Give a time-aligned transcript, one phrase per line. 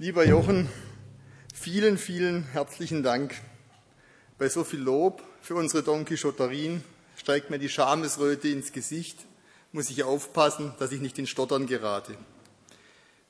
[0.00, 0.66] Lieber Jochen,
[1.52, 3.34] vielen, vielen herzlichen Dank.
[4.38, 6.82] Bei so viel Lob für unsere Don Quixoterien
[7.18, 9.18] steigt mir die Schamesröte ins Gesicht,
[9.72, 12.16] muss ich aufpassen, dass ich nicht in Stottern gerate.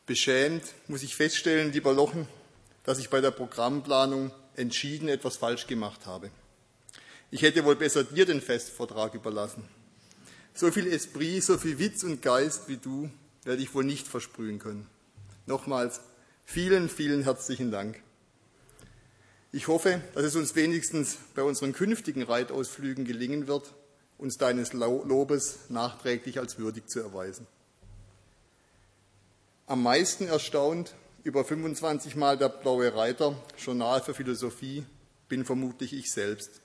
[0.06, 2.28] Beschämt muss ich feststellen, lieber Lochen,
[2.84, 6.30] dass ich bei der Programmplanung entschieden etwas falsch gemacht habe.
[7.32, 9.64] Ich hätte wohl besser dir den Festvortrag überlassen.
[10.54, 13.10] So viel Esprit, so viel Witz und Geist wie du
[13.42, 14.86] werde ich wohl nicht versprühen können.
[15.46, 16.00] Nochmals
[16.50, 18.02] vielen, vielen herzlichen Dank.
[19.52, 23.72] Ich hoffe, dass es uns wenigstens bei unseren künftigen Reitausflügen gelingen wird,
[24.18, 27.46] uns deines Lobes nachträglich als würdig zu erweisen.
[29.66, 34.84] Am meisten erstaunt über 25 Mal der Blaue Reiter, Journal für Philosophie,
[35.28, 36.60] bin vermutlich ich selbst.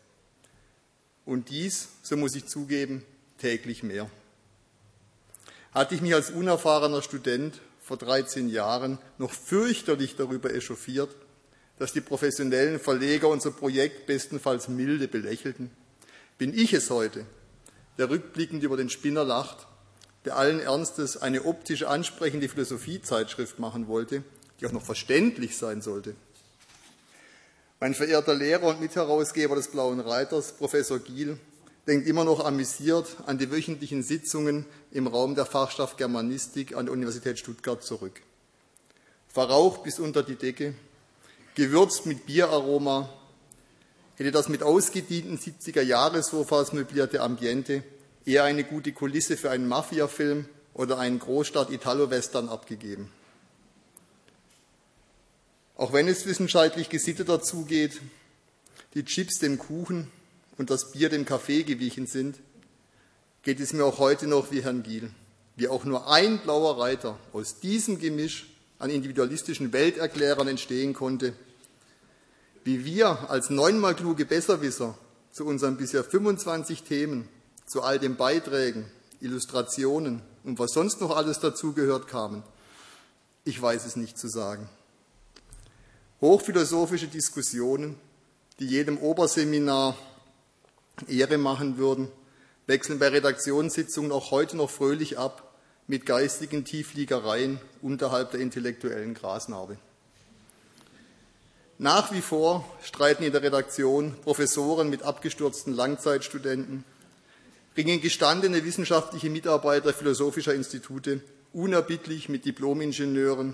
[1.26, 3.06] Und dies, so muss ich zugeben,
[3.38, 4.10] täglich mehr.
[5.72, 11.16] Hatte ich mich als unerfahrener Student vor 13 Jahren noch fürchterlich darüber echauffiert,
[11.78, 15.70] dass die professionellen Verleger unser Projekt bestenfalls milde belächelten,
[16.40, 17.28] bin ich es heute,
[18.00, 19.68] der rückblickend über den Spinner lacht,
[20.26, 24.24] der allen Ernstes eine optisch ansprechende Philosophiezeitschrift machen wollte,
[24.60, 26.16] die auch noch verständlich sein sollte.
[27.80, 31.38] Mein verehrter Lehrer und Mitherausgeber des Blauen Reiters, Professor Giel,
[31.88, 36.94] denkt immer noch amüsiert an die wöchentlichen Sitzungen im Raum der Fachschaft Germanistik an der
[36.94, 38.22] Universität Stuttgart zurück.
[39.28, 40.74] Verraucht bis unter die Decke,
[41.56, 43.10] gewürzt mit Bieraroma,
[44.16, 47.84] hätte das mit ausgedienten 70er-Jahres-Sofas möblierte Ambiente
[48.26, 53.12] eher eine gute Kulisse für einen Mafia-Film oder einen Großstadt-Italo-Western abgegeben.
[55.76, 58.02] Auch wenn es wissenschaftlich gesitteter zugeht,
[58.94, 60.10] die Chips dem Kuchen
[60.58, 62.40] und das Bier dem Kaffee gewichen sind,
[63.44, 65.12] geht es mir auch heute noch wie Herrn Giel.
[65.56, 68.48] Wie auch nur ein blauer Reiter aus diesem Gemisch
[68.80, 71.34] an individualistischen Welterklärern entstehen konnte,
[72.64, 74.98] wie wir als neunmal kluge Besserwisser
[75.32, 77.30] zu unseren bisher 25 Themen,
[77.66, 78.86] zu all den Beiträgen,
[79.22, 82.44] Illustrationen und was sonst noch alles dazugehört kamen,
[83.44, 84.68] ich weiß es nicht zu sagen.
[86.22, 87.96] Hochphilosophische Diskussionen,
[88.60, 89.96] die jedem Oberseminar
[91.08, 92.08] Ehre machen würden,
[92.68, 95.54] wechseln bei Redaktionssitzungen auch heute noch fröhlich ab
[95.88, 99.78] mit geistigen Tiefliegereien unterhalb der intellektuellen Grasnarbe.
[101.78, 106.86] Nach wie vor streiten in der Redaktion Professoren mit abgestürzten Langzeitstudenten,
[107.76, 113.54] ringen gestandene wissenschaftliche Mitarbeiter philosophischer Institute unerbittlich mit Diplomingenieuren,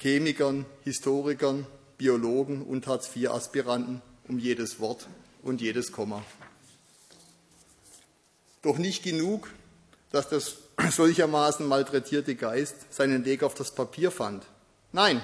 [0.00, 1.66] Chemikern, Historikern,
[1.96, 5.06] Biologen und Hartz-IV-Aspiranten um jedes Wort
[5.42, 6.24] und jedes Komma.
[8.68, 9.48] Doch nicht genug,
[10.10, 10.58] dass das
[10.90, 14.44] solchermaßen malträtierte Geist seinen Weg auf das Papier fand.
[14.92, 15.22] Nein,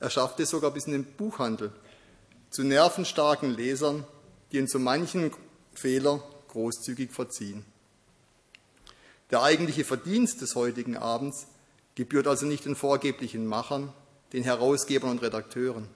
[0.00, 1.70] er schaffte es sogar bis in den Buchhandel
[2.50, 4.04] zu nervenstarken Lesern,
[4.50, 5.30] die ihn zu manchen
[5.74, 7.64] Fehler großzügig verziehen.
[9.30, 11.46] Der eigentliche Verdienst des heutigen Abends
[11.94, 13.92] gebührt also nicht den vorgeblichen Machern,
[14.32, 15.86] den Herausgebern und Redakteuren.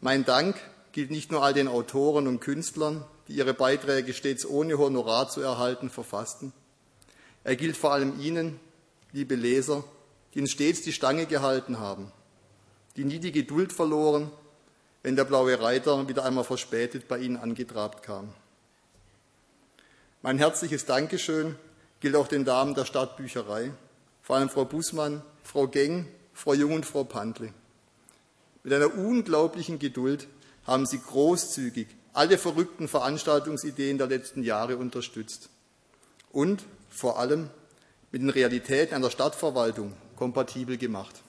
[0.00, 0.56] Mein Dank
[0.90, 5.40] gilt nicht nur all den Autoren und Künstlern, die ihre Beiträge stets ohne Honorar zu
[5.40, 6.52] erhalten verfassten.
[7.44, 8.58] Er gilt vor allem Ihnen,
[9.12, 9.84] liebe Leser,
[10.34, 12.10] die uns stets die Stange gehalten haben,
[12.96, 14.32] die nie die Geduld verloren,
[15.04, 18.32] wenn der blaue Reiter wieder einmal verspätet bei Ihnen angetrabt kam.
[20.22, 21.54] Mein herzliches Dankeschön
[22.00, 23.70] gilt auch den Damen der Stadtbücherei,
[24.22, 27.54] vor allem Frau Bußmann, Frau Geng, Frau Jung und Frau Pantle.
[28.64, 30.26] Mit einer unglaublichen Geduld
[30.66, 35.48] haben Sie großzügig alle verrückten Veranstaltungsideen der letzten Jahre unterstützt
[36.32, 37.50] und vor allem
[38.10, 41.22] mit den Realitäten einer Stadtverwaltung kompatibel gemacht.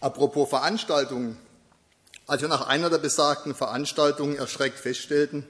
[0.00, 1.38] Apropos Veranstaltungen.
[2.26, 5.46] Als wir nach einer der besagten Veranstaltungen erschreckt feststellten,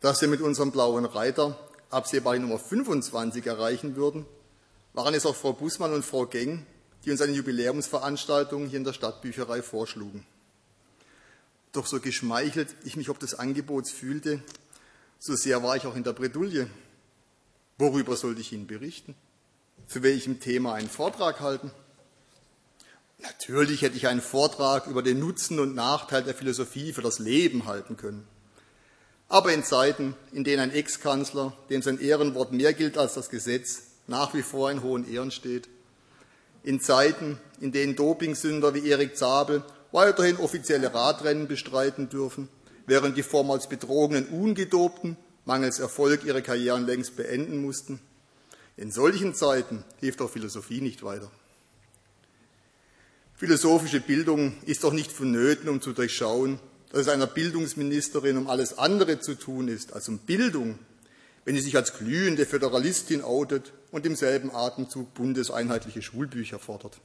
[0.00, 1.58] dass wir mit unserem blauen Reiter
[1.90, 4.26] absehbar die Nummer 25 erreichen würden,
[4.92, 6.66] waren es auch Frau Bußmann und Frau Geng,
[7.04, 10.26] die uns eine Jubiläumsveranstaltung hier in der Stadtbücherei vorschlugen.
[11.72, 14.42] Doch so geschmeichelt ich mich ob des Angebots fühlte,
[15.18, 16.68] so sehr war ich auch in der Bredouille.
[17.76, 19.14] Worüber sollte ich Ihnen berichten?
[19.86, 21.70] Für welchem Thema einen Vortrag halten?
[23.18, 27.66] Natürlich hätte ich einen Vortrag über den Nutzen und Nachteil der Philosophie für das Leben
[27.66, 28.26] halten können.
[29.28, 33.82] Aber in Zeiten, in denen ein Ex-Kanzler, dem sein Ehrenwort mehr gilt als das Gesetz,
[34.06, 35.68] nach wie vor in hohen Ehren steht,
[36.62, 42.48] in Zeiten, in denen Dopingsünder wie Erik Zabel weiterhin offizielle Radrennen bestreiten dürfen,
[42.86, 48.00] während die vormals betrogenen Ungedobten mangels Erfolg ihre Karrieren längst beenden mussten.
[48.76, 51.30] In solchen Zeiten hilft auch Philosophie nicht weiter.
[53.34, 56.58] Philosophische Bildung ist doch nicht vonnöten, um zu durchschauen,
[56.90, 60.78] dass es einer Bildungsministerin um alles andere zu tun ist als um Bildung,
[61.44, 67.00] wenn sie sich als glühende Föderalistin outet und im selben Atemzug bundeseinheitliche Schulbücher fordert.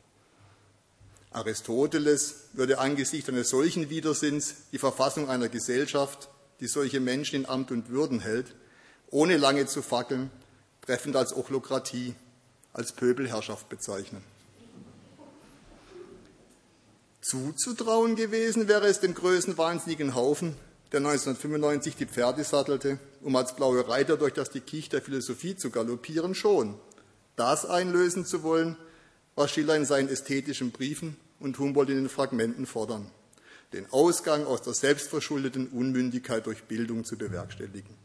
[1.31, 6.29] Aristoteles würde angesichts eines solchen Widersinns die Verfassung einer Gesellschaft,
[6.59, 8.53] die solche Menschen in Amt und Würden hält,
[9.09, 10.29] ohne lange zu fackeln,
[10.81, 12.13] treffend als Ochlokratie,
[12.71, 14.23] als Pöbelherrschaft bezeichnen.
[17.23, 20.57] Zuzutrauen gewesen wäre es dem größenwahnsinnigen Haufen,
[20.91, 25.69] der 1995 die Pferde sattelte, um als blaue Reiter durch das Dickicht der Philosophie zu
[25.69, 26.75] galoppieren, schon.
[27.37, 28.75] Das einlösen zu wollen,
[29.35, 33.09] was Schiller in seinen ästhetischen Briefen und Humboldt in den Fragmenten fordern,
[33.71, 37.95] den Ausgang aus der selbstverschuldeten Unmündigkeit durch Bildung zu bewerkstelligen.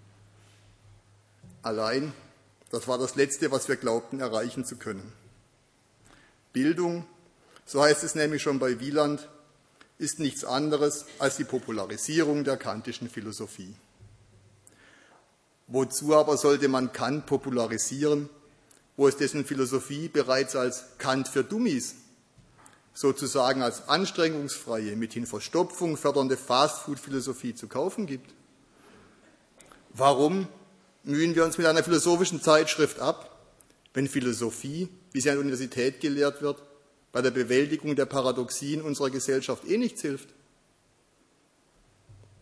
[1.63, 2.13] Allein,
[2.71, 5.13] das war das Letzte, was wir glaubten erreichen zu können.
[6.53, 7.05] Bildung,
[7.69, 9.29] so heißt es nämlich schon bei Wieland,
[9.99, 13.75] ist nichts anderes als die Popularisierung der kantischen Philosophie.
[15.67, 18.31] Wozu aber sollte man Kant popularisieren,
[18.97, 21.97] wo es dessen Philosophie bereits als Kant für Dummies,
[22.95, 28.33] sozusagen als anstrengungsfreie, mithin Verstopfung fördernde Fastfood-Philosophie zu kaufen gibt?
[29.91, 30.49] Warum
[31.05, 33.39] mühen wir uns mit einer philosophischen Zeitschrift ab,
[33.93, 36.63] wenn Philosophie, wie sie an der Universität gelehrt wird,
[37.19, 40.29] bei der Bewältigung der Paradoxien unserer Gesellschaft eh nichts hilft?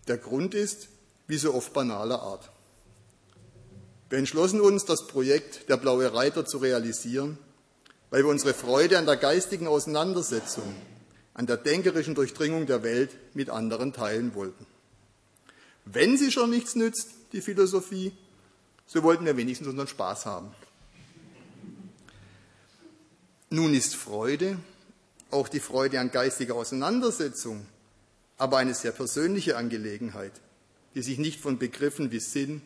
[0.06, 0.88] Der Grund ist,
[1.26, 2.50] wie so oft banaler Art.
[4.10, 7.38] Wir entschlossen uns, das Projekt der Blaue Reiter zu realisieren,
[8.10, 10.76] weil wir unsere Freude an der geistigen Auseinandersetzung,
[11.32, 14.66] an der denkerischen Durchdringung der Welt mit anderen teilen wollten.
[15.86, 18.12] Wenn sie schon nichts nützt, die Philosophie,
[18.86, 20.54] so wollten wir wenigstens unseren Spaß haben.
[23.56, 24.58] Nun ist Freude,
[25.30, 27.66] auch die Freude an geistiger Auseinandersetzung,
[28.36, 30.42] aber eine sehr persönliche Angelegenheit,
[30.94, 32.60] die sich nicht von Begriffen wie Sinn,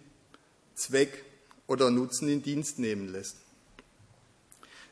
[0.75, 1.25] Zweck
[1.69, 3.37] oder Nutzen in Dienst nehmen lässt.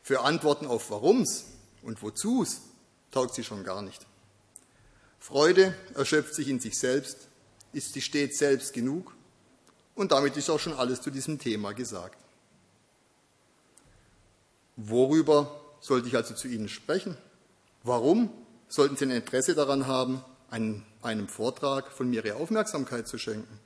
[0.05, 1.47] Für Antworten auf Warums
[1.83, 2.61] und Wozus
[3.11, 4.07] taugt sie schon gar nicht.
[5.19, 7.27] Freude erschöpft sich in sich selbst,
[7.73, 9.17] ist sie stets selbst genug
[9.97, 12.23] und damit ist auch schon alles zu diesem Thema gesagt.
[14.77, 17.17] Worüber sollte ich also zu Ihnen sprechen?
[17.83, 18.31] Warum
[18.69, 23.59] sollten Sie ein Interesse daran haben, einem, einem Vortrag von mir Ihre Aufmerksamkeit zu schenken?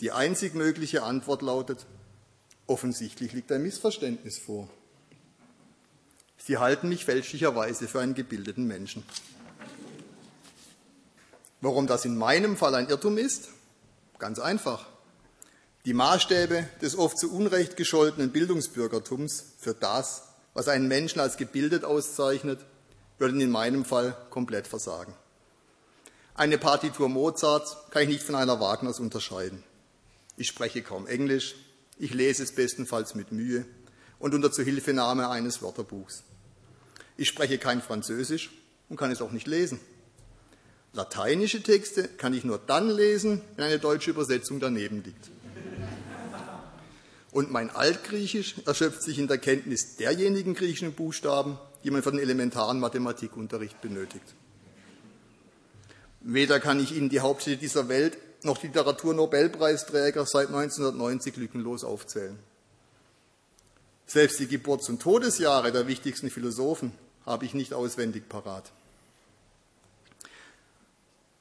[0.00, 1.86] Die einzig mögliche Antwort lautet,
[2.66, 4.68] offensichtlich liegt ein Missverständnis vor.
[6.38, 9.04] Sie halten mich fälschlicherweise für einen gebildeten Menschen.
[11.60, 13.50] Warum das in meinem Fall ein Irrtum ist?
[14.18, 14.86] Ganz einfach.
[15.86, 21.84] Die Maßstäbe des oft zu Unrecht gescholtenen Bildungsbürgertums für das, was einen Menschen als gebildet
[21.84, 22.60] auszeichnet,
[23.18, 25.14] würden in meinem Fall komplett versagen.
[26.34, 29.62] Eine Partitur Mozarts kann ich nicht von einer Wagners unterscheiden.
[30.36, 31.54] Ich spreche kaum Englisch,
[31.98, 33.64] ich lese es bestenfalls mit Mühe
[34.18, 36.24] und unter Zuhilfenahme eines Wörterbuchs.
[37.16, 38.50] Ich spreche kein Französisch
[38.90, 39.80] und kann es auch nicht lesen.
[40.92, 45.30] Lateinische Texte kann ich nur dann lesen, wenn eine deutsche Übersetzung daneben liegt.
[47.32, 52.20] Und mein Altgriechisch erschöpft sich in der Kenntnis derjenigen griechischen Buchstaben, die man für den
[52.20, 54.34] elementaren Mathematikunterricht benötigt.
[56.20, 62.38] Weder kann ich Ihnen die Hauptstädte dieser Welt noch Literaturnobelpreisträger seit 1990 lückenlos aufzählen.
[64.06, 66.92] Selbst die Geburts- und Todesjahre der wichtigsten Philosophen
[67.24, 68.72] habe ich nicht auswendig parat.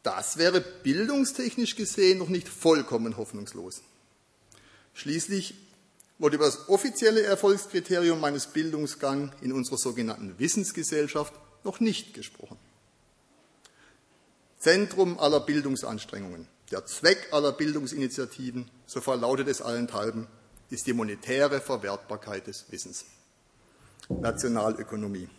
[0.03, 3.81] Das wäre bildungstechnisch gesehen noch nicht vollkommen hoffnungslos.
[4.93, 5.55] Schließlich
[6.19, 11.33] wurde über das offizielle Erfolgskriterium meines Bildungsgangs in unserer sogenannten Wissensgesellschaft
[11.63, 12.57] noch nicht gesprochen.
[14.59, 20.27] Zentrum aller Bildungsanstrengungen der Zweck aller Bildungsinitiativen, so verlautet es allenthalben,
[20.69, 23.05] ist die monetäre Verwertbarkeit des Wissens.
[24.07, 25.29] Nationalökonomie.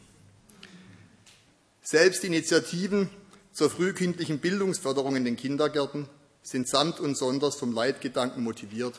[1.83, 3.11] Selbst Initiativen
[3.53, 6.09] zur frühkindlichen Bildungsförderung in den Kindergärten
[6.43, 8.99] sind samt und sonders vom Leitgedanken motiviert,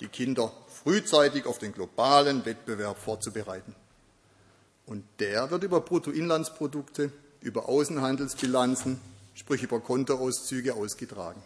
[0.00, 3.74] die Kinder frühzeitig auf den globalen Wettbewerb vorzubereiten.
[4.86, 9.00] Und der wird über Bruttoinlandsprodukte, über Außenhandelsbilanzen,
[9.34, 11.42] sprich über Kontoauszüge ausgetragen.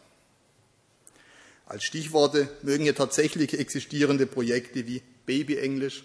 [1.66, 6.04] Als Stichworte mögen hier tatsächlich existierende Projekte wie Babyenglisch,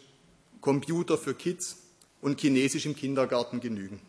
[0.62, 1.78] Computer für Kids
[2.22, 4.02] und Chinesisch im Kindergarten genügen.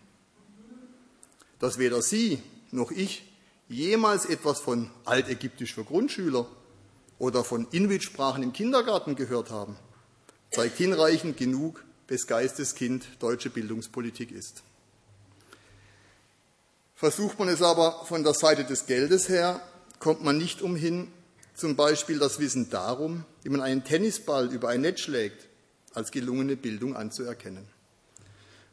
[1.58, 3.24] Dass weder Sie noch ich
[3.68, 6.46] jemals etwas von Altägyptisch für Grundschüler
[7.20, 9.76] oder von Inuit-Sprachen im Kindergarten gehört haben,
[10.50, 14.62] zeigt hinreichend genug, wes Geistes Kind deutsche Bildungspolitik ist.
[16.96, 19.62] Versucht man es aber von der Seite des Geldes her,
[20.00, 21.12] kommt man nicht umhin,
[21.54, 25.46] zum Beispiel das Wissen darum, wie man einen Tennisball über ein Netz schlägt,
[25.92, 27.66] als gelungene Bildung anzuerkennen.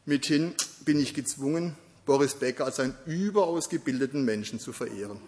[0.06, 0.54] Mithin
[0.86, 1.76] bin ich gezwungen,
[2.06, 5.20] Boris Becker als einen überaus gebildeten Menschen zu verehren.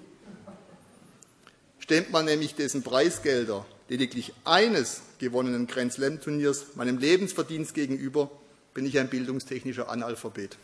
[1.91, 8.31] Stemmt man nämlich dessen Preisgelder lediglich eines gewonnenen Grand Slam Turniers meinem Lebensverdienst gegenüber,
[8.75, 10.57] bin ich ein bildungstechnischer Analphabet.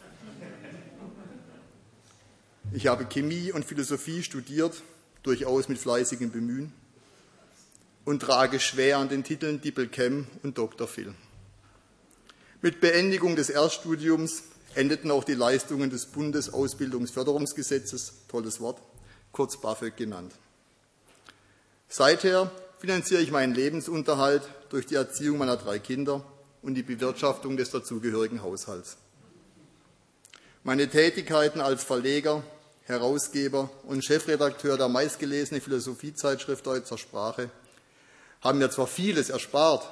[2.72, 4.80] Ich habe Chemie und Philosophie studiert,
[5.24, 6.72] durchaus mit fleißigem Bemühen,
[8.04, 10.86] und trage schwer an den Titeln Dippel-Chem und Dr.
[10.86, 11.12] Phil.
[12.62, 14.44] Mit Beendigung des Erststudiums
[14.76, 18.80] endeten auch die Leistungen des Bundesausbildungsförderungsgesetzes, tolles Wort,
[19.32, 20.30] kurz BAföG genannt.
[21.88, 26.24] Seither finanziere ich meinen Lebensunterhalt durch die Erziehung meiner drei Kinder
[26.62, 28.96] und die Bewirtschaftung des dazugehörigen Haushalts.
[30.64, 32.42] Meine Tätigkeiten als Verleger,
[32.82, 37.50] Herausgeber und Chefredakteur der meistgelesenen Philosophiezeitschrift deutscher Sprache
[38.40, 39.88] haben mir zwar vieles erspart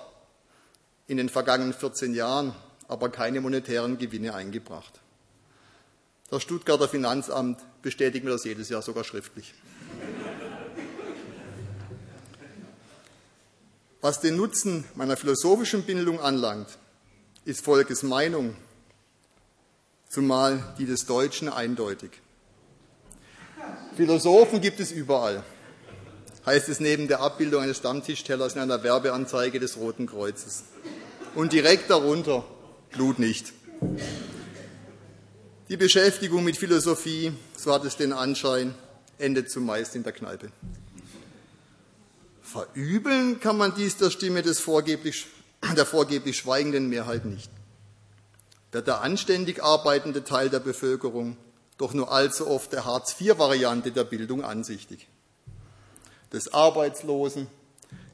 [1.06, 2.54] in den vergangenen 14 Jahren,
[2.88, 5.00] aber keine monetären Gewinne eingebracht.
[6.30, 9.54] Das Stuttgarter Finanzamt bestätigt mir das jedes Jahr sogar schriftlich.
[14.04, 16.68] Was den Nutzen meiner philosophischen Bildung anlangt,
[17.46, 18.54] ist Volkes Meinung,
[20.10, 22.10] zumal die des Deutschen eindeutig.
[23.96, 25.42] Philosophen gibt es überall,
[26.44, 30.64] heißt es neben der Abbildung eines Stammtischtellers in einer Werbeanzeige des Roten Kreuzes.
[31.34, 32.44] Und direkt darunter
[32.90, 33.54] Blut nicht.
[35.70, 38.74] Die Beschäftigung mit Philosophie, so hat es den Anschein,
[39.16, 40.50] endet zumeist in der Kneipe.
[42.54, 45.26] Verübeln kann man dies der Stimme des vorgeblich,
[45.76, 47.50] der vorgeblich schweigenden Mehrheit nicht.
[48.70, 51.36] Wird der anständig arbeitende Teil der Bevölkerung
[51.78, 55.08] doch nur allzu oft der Hartz-IV-Variante der Bildung ansichtig.
[56.32, 57.48] Des arbeitslosen,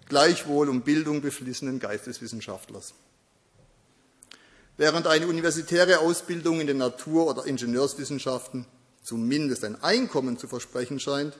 [0.08, 2.94] gleichwohl um Bildung beflissenen Geisteswissenschaftlers.
[4.78, 8.64] Während eine universitäre Ausbildung in den Natur- oder Ingenieurswissenschaften
[9.02, 11.36] zumindest ein Einkommen zu versprechen scheint,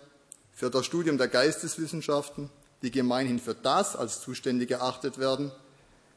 [0.53, 2.51] führt das Studium der Geisteswissenschaften,
[2.83, 5.53] die gemeinhin für das als zuständig erachtet werden,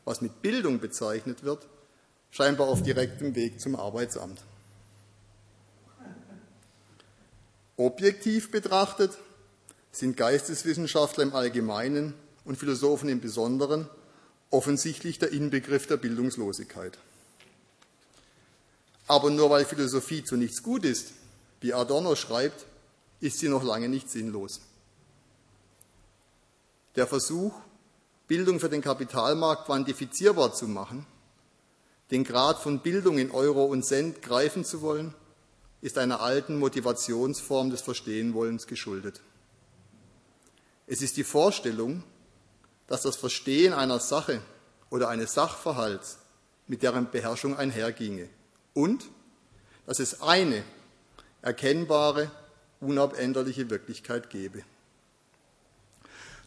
[0.05, 1.67] was mit Bildung bezeichnet wird,
[2.31, 4.41] scheinbar auf direktem Weg zum Arbeitsamt.
[7.77, 9.17] Objektiv betrachtet
[9.91, 12.13] sind Geisteswissenschaftler im Allgemeinen
[12.45, 13.87] und Philosophen im Besonderen
[14.49, 16.97] offensichtlich der Inbegriff der Bildungslosigkeit.
[19.07, 21.11] Aber nur weil Philosophie zu nichts gut ist,
[21.61, 22.65] wie Adorno schreibt,
[23.19, 24.61] ist sie noch lange nicht sinnlos.
[26.95, 27.53] Der Versuch,
[28.27, 31.05] Bildung für den Kapitalmarkt quantifizierbar zu machen,
[32.11, 35.13] den Grad von Bildung in Euro und Cent greifen zu wollen,
[35.81, 39.21] ist einer alten Motivationsform des Verstehenwollens geschuldet.
[40.87, 42.03] Es ist die Vorstellung,
[42.87, 44.41] dass das Verstehen einer Sache
[44.89, 46.19] oder eines Sachverhalts
[46.67, 48.29] mit deren Beherrschung einherginge
[48.73, 49.05] und
[49.85, 50.63] dass es eine
[51.41, 52.31] erkennbare,
[52.79, 54.63] unabänderliche Wirklichkeit gebe.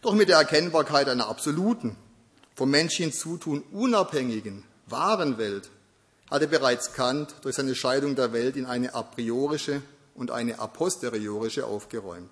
[0.07, 1.97] Doch mit der Erkennbarkeit einer absoluten,
[2.55, 5.69] vom Menschen Zutun unabhängigen, wahren Welt
[6.31, 9.83] hatte bereits Kant durch seine Scheidung der Welt in eine a priorische
[10.15, 12.31] und eine a posteriorische aufgeräumt.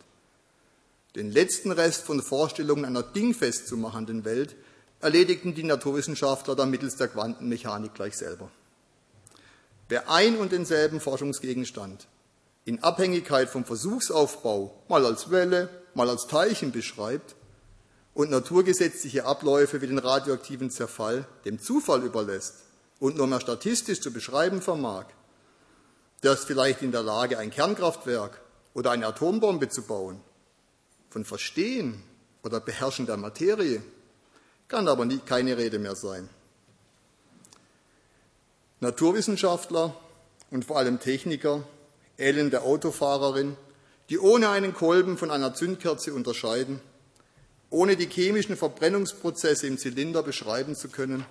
[1.16, 4.54] Den letzten Rest von Vorstellungen einer dingfest zu machenden Welt
[5.00, 8.52] erledigten die Naturwissenschaftler dann mittels der Quantenmechanik gleich selber.
[9.88, 12.07] Wer ein und denselben Forschungsgegenstand
[12.66, 17.35] in Abhängigkeit vom Versuchsaufbau mal als Welle, mal als Teilchen beschreibt
[18.14, 22.54] und naturgesetzliche Abläufe wie den radioaktiven Zerfall dem Zufall überlässt
[23.00, 25.06] und nur mehr statistisch zu beschreiben vermag,
[26.23, 28.40] der ist vielleicht in der Lage, ein Kernkraftwerk
[28.73, 30.21] oder eine Atombombe zu bauen.
[31.11, 32.02] Von Verstehen
[32.42, 33.83] oder Beherrschen der Materie
[34.68, 36.28] kann aber nie, keine Rede mehr sein.
[38.80, 39.94] Naturwissenschaftler
[40.50, 41.64] und vor allem Techniker,
[42.16, 43.56] Ellen der Autofahrerin,
[44.09, 46.80] die ohne einen Kolben von einer Zündkerze unterscheiden,
[47.75, 51.26] ohne die chemischen Verbrennungsprozesse im Zylinder beschreiben zu können,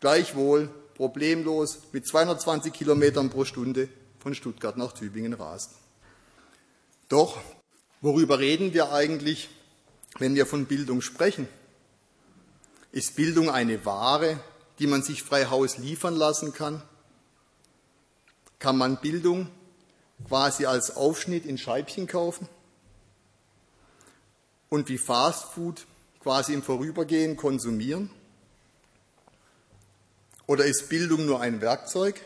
[0.00, 5.72] gleichwohl problemlos mit 220 Kilometern pro Stunde von Stuttgart nach Tübingen rast.
[7.10, 7.38] Doch
[8.00, 9.50] worüber reden wir eigentlich,
[10.18, 11.46] wenn wir von Bildung sprechen?
[12.90, 14.40] Ist Bildung eine Ware,
[14.78, 16.80] die man sich frei Haus liefern lassen kann?
[18.58, 19.48] Kann man Bildung
[20.26, 22.48] quasi als Aufschnitt in Scheibchen kaufen
[24.70, 25.86] und wie Fastfood
[26.20, 28.08] quasi im Vorübergehen konsumieren?
[30.46, 32.24] Oder ist Bildung nur ein Werkzeug?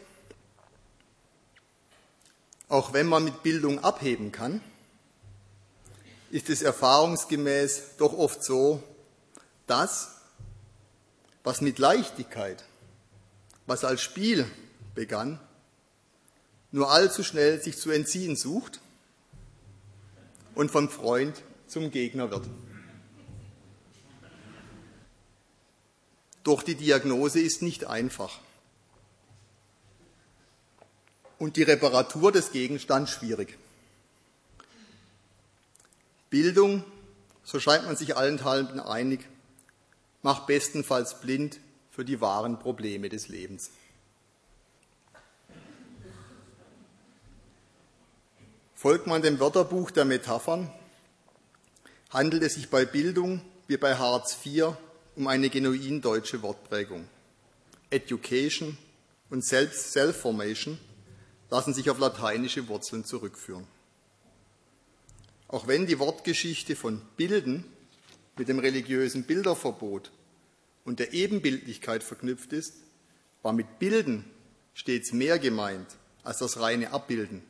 [2.69, 4.61] Auch wenn man mit Bildung abheben kann,
[6.31, 8.83] ist es erfahrungsgemäß doch oft so,
[9.67, 10.21] dass
[11.45, 12.65] was mit Leichtigkeit,
[13.67, 14.47] was als Spiel
[14.95, 15.39] begann,
[16.73, 18.81] nur allzu schnell sich zu entziehen sucht
[20.55, 21.43] und vom Freund
[21.75, 22.49] zum Gegner wird.
[26.45, 28.39] Doch die Diagnose ist nicht einfach
[31.41, 33.59] und die Reparatur des Gegenstands schwierig.
[36.31, 36.85] Bildung,
[37.43, 39.27] so scheint man sich allenthalben einig,
[40.23, 41.59] macht bestenfalls blind
[41.91, 43.73] für die wahren Probleme des Lebens.
[48.77, 50.71] Folgt man dem Wörterbuch der Metaphern,
[52.15, 54.77] handelt es sich bei Bildung wie bei Hartz IV
[55.17, 57.07] um eine genuin deutsche Wortprägung.
[57.91, 58.79] Education
[59.31, 60.79] und Self-Formation
[61.51, 63.67] lassen sich auf lateinische Wurzeln zurückführen.
[65.49, 67.65] Auch wenn die Wortgeschichte von Bilden
[68.37, 70.11] mit dem religiösen Bilderverbot
[70.85, 72.75] und der Ebenbildlichkeit verknüpft ist,
[73.43, 74.25] war mit Bilden
[74.73, 75.89] stets mehr gemeint
[76.23, 77.43] als das reine Abbilden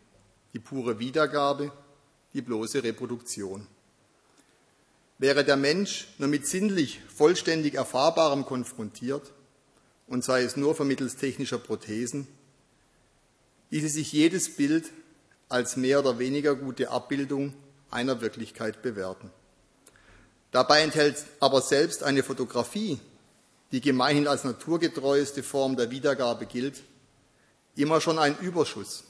[0.55, 1.73] die pure Wiedergabe,
[2.33, 3.67] die bloße Reproduktion.
[5.25, 9.33] Wäre der Mensch nur mit sinnlich vollständig Erfahrbarem konfrontiert,
[10.07, 12.29] und sei es nur vermittels technischer Prothesen,
[13.71, 14.85] ließe sich jedes Bild
[15.49, 17.55] als mehr oder weniger gute Abbildung
[17.91, 19.31] einer Wirklichkeit bewerten.
[20.51, 23.01] Dabei enthält aber selbst eine Fotografie,
[23.73, 26.83] die gemeinhin als naturgetreueste Form der Wiedergabe gilt,
[27.77, 29.05] immer schon einen Überschuss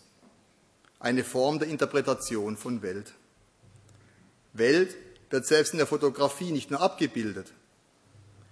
[1.00, 3.14] eine Form der Interpretation von Welt.
[4.52, 4.94] Welt
[5.30, 7.52] wird selbst in der Fotografie nicht nur abgebildet.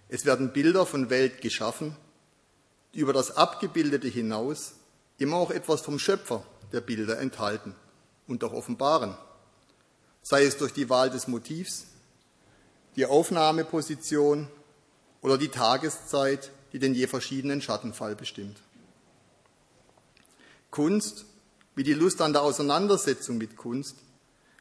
[0.08, 1.96] Es werden Bilder von Welt geschaffen,
[2.94, 4.74] die über das Abgebildete hinaus
[5.18, 7.74] immer auch etwas vom Schöpfer der Bilder enthalten
[8.26, 9.16] und auch offenbaren,
[10.22, 11.86] sei es durch die Wahl des Motivs,
[12.96, 14.48] die Aufnahmeposition
[15.22, 18.58] oder die Tageszeit, die den je verschiedenen Schattenfall bestimmt.
[20.70, 21.26] Kunst
[21.74, 23.96] wie die Lust an der Auseinandersetzung mit Kunst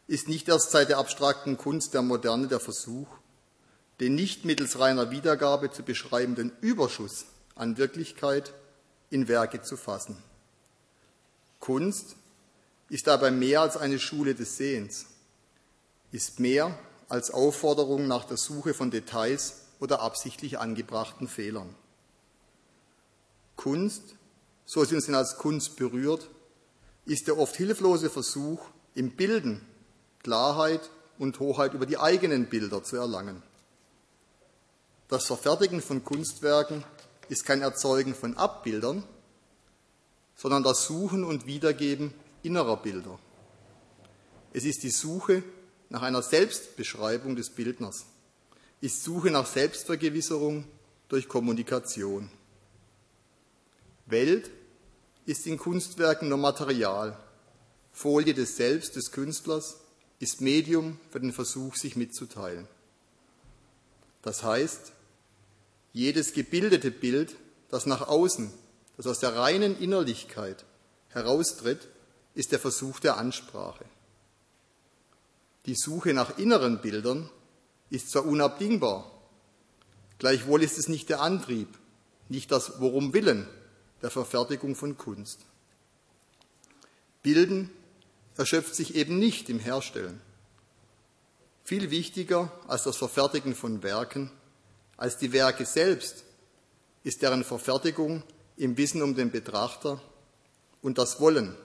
[0.07, 3.07] ist nicht erst seit der abstrakten Kunst der Moderne der Versuch,
[3.99, 8.53] den nicht mittels reiner Wiedergabe zu beschreibenden Überschuss an Wirklichkeit
[9.09, 10.21] in Werke zu fassen.
[11.59, 12.15] Kunst
[12.89, 15.05] ist dabei mehr als eine Schule des Sehens,
[16.11, 21.75] ist mehr als Aufforderung nach der Suche von Details oder absichtlich angebrachten Fehlern.
[23.55, 24.01] Kunst,
[24.65, 26.29] so sie uns denn als Kunst berührt,
[27.05, 28.61] ist der oft hilflose Versuch,
[28.95, 29.65] im Bilden
[30.23, 33.41] Klarheit und Hoheit über die eigenen Bilder zu erlangen.
[35.07, 36.83] Das Verfertigen von Kunstwerken
[37.27, 39.03] ist kein Erzeugen von Abbildern,
[40.35, 43.19] sondern das Suchen und Wiedergeben innerer Bilder.
[44.53, 45.43] Es ist die Suche
[45.89, 48.05] nach einer Selbstbeschreibung des Bildners,
[48.79, 50.65] ist Suche nach Selbstvergewisserung
[51.09, 52.31] durch Kommunikation.
[54.05, 54.49] Welt
[55.25, 57.17] ist in Kunstwerken nur Material.
[57.91, 59.77] Folie des Selbst des Künstlers
[60.21, 62.67] ist Medium für den Versuch, sich mitzuteilen.
[64.21, 64.93] Das heißt,
[65.93, 67.35] jedes gebildete Bild,
[67.69, 68.53] das nach außen,
[68.97, 70.63] das aus der reinen Innerlichkeit
[71.09, 71.87] heraustritt,
[72.35, 73.83] ist der Versuch der Ansprache.
[75.65, 77.27] Die Suche nach inneren Bildern
[77.89, 79.11] ist zwar unabdingbar,
[80.19, 81.67] gleichwohl ist es nicht der Antrieb,
[82.29, 83.47] nicht das Worum willen,
[84.03, 85.39] der Verfertigung von Kunst.
[87.23, 87.71] Bilden
[88.37, 90.21] erschöpft sich eben nicht im Herstellen.
[91.63, 94.31] Viel wichtiger als das Verfertigen von Werken,
[94.97, 96.23] als die Werke selbst,
[97.03, 98.23] ist deren Verfertigung
[98.57, 100.01] im Wissen um den Betrachter
[100.81, 101.55] und das Wollen,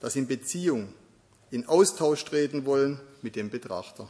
[0.00, 0.92] das in Beziehung,
[1.50, 4.08] in Austausch treten wollen mit dem Betrachter.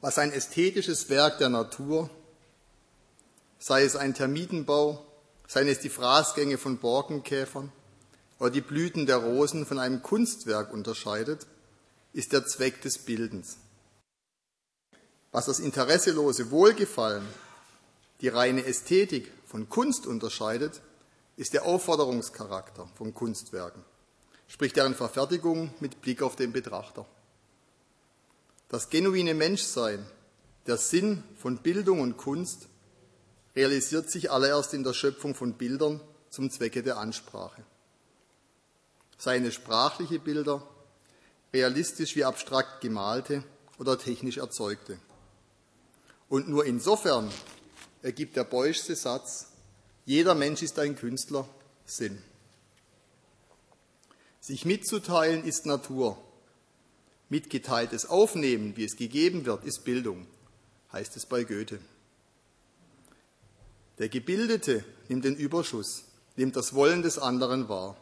[0.00, 2.10] Was ein ästhetisches Werk der Natur
[3.58, 5.02] sei es ein Termitenbau,
[5.46, 7.72] seien es die Fraßgänge von Borkenkäfern
[8.44, 11.46] oder die Blüten der Rosen von einem Kunstwerk unterscheidet,
[12.12, 13.56] ist der Zweck des Bildens.
[15.32, 17.26] Was das interesselose Wohlgefallen,
[18.20, 20.82] die reine Ästhetik von Kunst unterscheidet,
[21.38, 23.82] ist der Aufforderungscharakter von Kunstwerken,
[24.46, 27.06] sprich deren Verfertigung mit Blick auf den Betrachter.
[28.68, 30.04] Das genuine Menschsein,
[30.66, 32.68] der Sinn von Bildung und Kunst
[33.56, 37.64] realisiert sich allererst in der Schöpfung von Bildern zum Zwecke der Ansprache.
[39.18, 40.66] Seien es sprachliche Bilder,
[41.52, 43.44] realistisch wie abstrakt gemalte
[43.78, 44.98] oder technisch erzeugte.
[46.28, 47.30] Und nur insofern
[48.02, 49.48] ergibt der Beuschste Satz,
[50.04, 51.48] jeder Mensch ist ein Künstler,
[51.86, 52.22] Sinn.
[54.40, 56.18] Sich mitzuteilen ist Natur.
[57.30, 60.26] Mitgeteiltes Aufnehmen, wie es gegeben wird, ist Bildung,
[60.92, 61.78] heißt es bei Goethe.
[63.98, 66.04] Der Gebildete nimmt den Überschuss,
[66.36, 67.96] nimmt das Wollen des anderen wahr.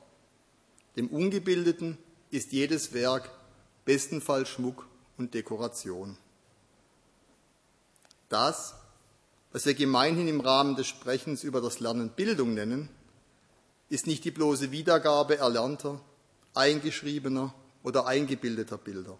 [0.97, 1.99] Dem Ungebildeten
[2.31, 3.31] ist jedes Werk
[3.85, 6.17] bestenfalls Schmuck und Dekoration.
[8.29, 8.75] Das,
[9.53, 12.89] was wir gemeinhin im Rahmen des Sprechens über das Lernen Bildung nennen,
[13.89, 16.01] ist nicht die bloße Wiedergabe erlernter,
[16.55, 19.19] eingeschriebener oder eingebildeter Bilder.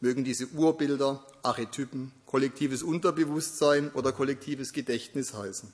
[0.00, 5.72] Mögen diese Urbilder, Archetypen, kollektives Unterbewusstsein oder kollektives Gedächtnis heißen.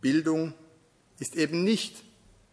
[0.00, 0.54] Bildung
[1.18, 2.02] ist eben nicht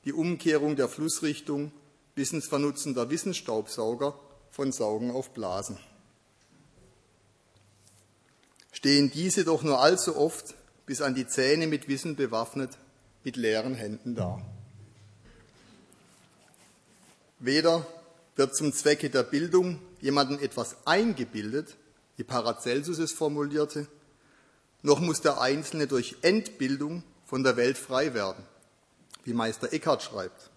[0.05, 1.71] die Umkehrung der Flussrichtung
[2.15, 4.17] wissensvernutzender Wissensstaubsauger
[4.51, 5.77] von Saugen auf Blasen.
[8.71, 10.53] Stehen diese doch nur allzu oft
[10.85, 12.77] bis an die Zähne mit Wissen bewaffnet,
[13.23, 14.41] mit leeren Händen da.
[17.39, 17.85] Weder
[18.35, 21.75] wird zum Zwecke der Bildung jemandem etwas eingebildet,
[22.17, 23.87] wie Paracelsus es formulierte,
[24.83, 28.43] noch muss der Einzelne durch Entbildung von der Welt frei werden,
[29.25, 30.49] wie Meister Eckhart schreibt.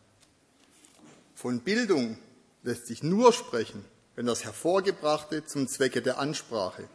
[1.34, 2.18] Von Bildung
[2.62, 6.88] lässt sich nur sprechen, wenn das Hervorgebrachte zum Zwecke der Ansprache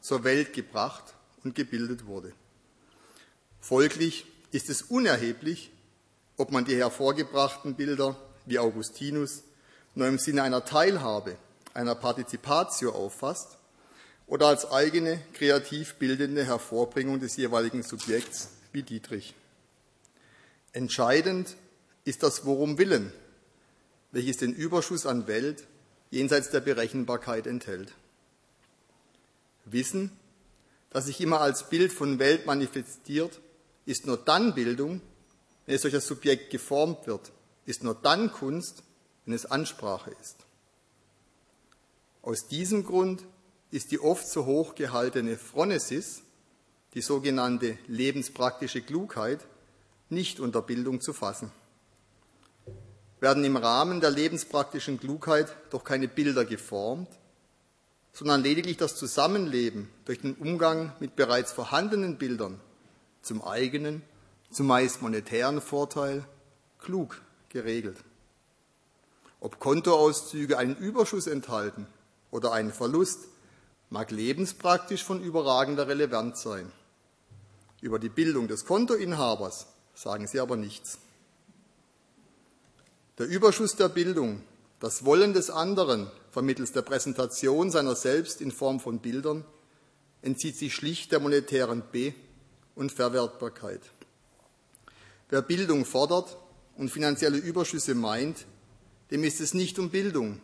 [0.00, 2.32] zur Welt gebracht und gebildet wurde.
[3.60, 5.70] Folglich ist es unerheblich,
[6.36, 9.42] ob man die hervorgebrachten Bilder wie Augustinus
[9.94, 11.36] nur im Sinne einer Teilhabe,
[11.74, 13.56] einer Partizipatio auffasst
[14.26, 19.34] oder als eigene kreativ bildende Hervorbringung des jeweiligen Subjekts wie Dietrich.
[20.76, 21.56] Entscheidend
[22.04, 23.10] ist das Worum Willen,
[24.12, 25.66] welches den Überschuss an Welt
[26.10, 27.94] jenseits der Berechenbarkeit enthält.
[29.64, 30.10] Wissen,
[30.90, 33.40] das sich immer als Bild von Welt manifestiert,
[33.86, 35.00] ist nur dann Bildung,
[35.64, 37.32] wenn es durch das Subjekt geformt wird,
[37.64, 38.82] ist nur dann Kunst,
[39.24, 40.36] wenn es Ansprache ist.
[42.20, 43.24] Aus diesem Grund
[43.70, 46.20] ist die oft so hoch gehaltene Phronesis,
[46.92, 49.40] die sogenannte lebenspraktische Klugheit,
[50.08, 51.50] nicht unter Bildung zu fassen.
[53.20, 57.08] Werden im Rahmen der lebenspraktischen Klugheit doch keine Bilder geformt,
[58.12, 62.60] sondern lediglich das Zusammenleben durch den Umgang mit bereits vorhandenen Bildern
[63.22, 64.02] zum eigenen,
[64.50, 66.24] zumeist monetären Vorteil
[66.78, 67.98] klug geregelt.
[69.40, 71.86] Ob Kontoauszüge einen Überschuss enthalten
[72.30, 73.20] oder einen Verlust,
[73.90, 76.70] mag lebenspraktisch von überragender Relevanz sein.
[77.80, 79.66] Über die Bildung des Kontoinhabers
[79.96, 80.98] sagen sie aber nichts.
[83.18, 84.42] Der Überschuss der Bildung,
[84.78, 89.44] das Wollen des anderen vermittels der Präsentation seiner selbst in Form von Bildern,
[90.20, 92.14] entzieht sich schlicht der monetären Be-
[92.74, 93.80] und Verwertbarkeit.
[95.30, 96.36] Wer Bildung fordert
[96.76, 98.44] und finanzielle Überschüsse meint,
[99.10, 100.42] dem ist es nicht um Bildung,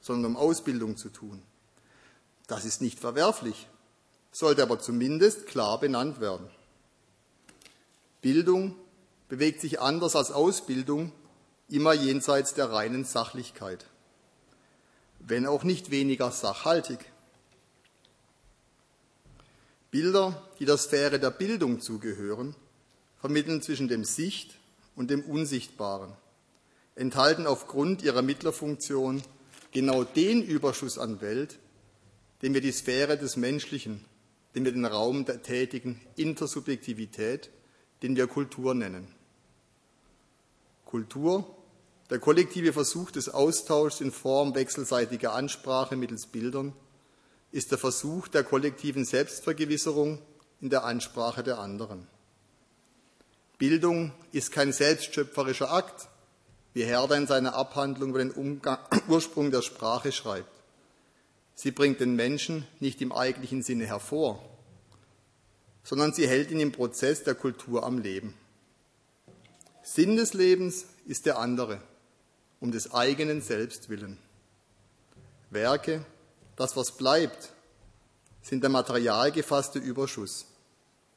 [0.00, 1.42] sondern um Ausbildung zu tun.
[2.46, 3.68] Das ist nicht verwerflich,
[4.32, 6.48] sollte aber zumindest klar benannt werden.
[8.20, 8.74] Bildung
[9.28, 11.12] bewegt sich anders als Ausbildung
[11.68, 13.86] immer jenseits der reinen Sachlichkeit,
[15.20, 16.98] wenn auch nicht weniger sachhaltig.
[19.90, 22.54] Bilder, die der Sphäre der Bildung zugehören,
[23.20, 24.56] vermitteln zwischen dem Sicht
[24.96, 26.12] und dem Unsichtbaren,
[26.94, 29.22] enthalten aufgrund ihrer Mittlerfunktion
[29.70, 31.58] genau den Überschuss an Welt,
[32.42, 34.04] den wir die Sphäre des Menschlichen,
[34.54, 37.50] den wir den Raum der tätigen Intersubjektivität,
[38.02, 39.08] den wir Kultur nennen.
[40.84, 41.44] Kultur,
[42.10, 46.72] der kollektive Versuch des Austauschs in Form wechselseitiger Ansprache mittels Bildern,
[47.52, 50.18] ist der Versuch der kollektiven Selbstvergewisserung
[50.60, 52.06] in der Ansprache der anderen.
[53.58, 56.08] Bildung ist kein selbstschöpferischer Akt,
[56.74, 60.48] wie Herder in seiner Abhandlung über den Umgang, Ursprung der Sprache schreibt.
[61.54, 64.40] Sie bringt den Menschen nicht im eigentlichen Sinne hervor,
[65.88, 68.34] sondern sie hält ihn im Prozess der Kultur am Leben.
[69.82, 71.80] Sinn des Lebens ist der andere,
[72.60, 74.18] um des eigenen Selbst willen.
[75.48, 76.04] Werke,
[76.56, 77.54] das, was bleibt,
[78.42, 80.44] sind der material gefasste Überschuss,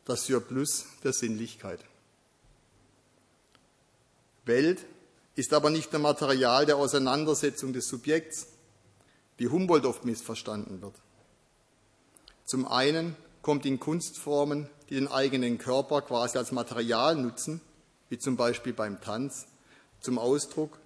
[0.05, 1.83] das Surplus der Sinnlichkeit.
[4.45, 4.85] Welt
[5.35, 8.47] ist aber nicht nur Material der Auseinandersetzung des Subjekts,
[9.35, 10.95] wie Humboldt oft missverstanden wird.
[12.45, 17.61] Zum einen kommt in Kunstformen, die den eigenen Körper quasi als Material nutzen,
[18.09, 19.47] wie zum Beispiel beim Tanz,
[19.99, 20.77] zum Ausdruck,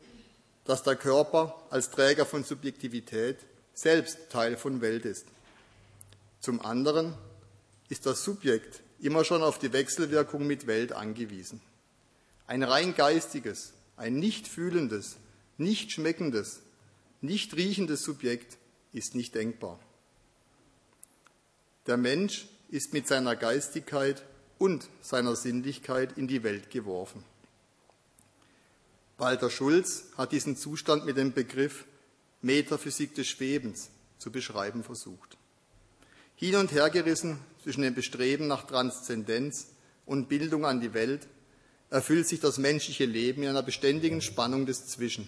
[0.65, 3.37] dass der Körper als Träger von Subjektivität
[3.73, 5.25] selbst Teil von Welt ist.
[6.39, 7.13] Zum anderen
[7.89, 11.61] ist das Subjekt immer schon auf die Wechselwirkung mit Welt angewiesen.
[12.47, 15.17] Ein rein geistiges, ein nicht fühlendes,
[15.57, 16.61] nicht schmeckendes,
[17.21, 18.57] nicht riechendes Subjekt
[18.93, 19.79] ist nicht denkbar.
[21.87, 24.23] Der Mensch ist mit seiner Geistigkeit
[24.57, 27.23] und seiner Sinnlichkeit in die Welt geworfen.
[29.17, 31.85] Walter Schulz hat diesen Zustand mit dem Begriff
[32.41, 35.37] Metaphysik des Schwebens zu beschreiben versucht.
[36.35, 39.67] Hin und her gerissen zwischen dem Bestreben nach Transzendenz
[40.05, 41.27] und Bildung an die Welt
[41.89, 45.27] erfüllt sich das menschliche Leben in einer beständigen Spannung des Zwischen.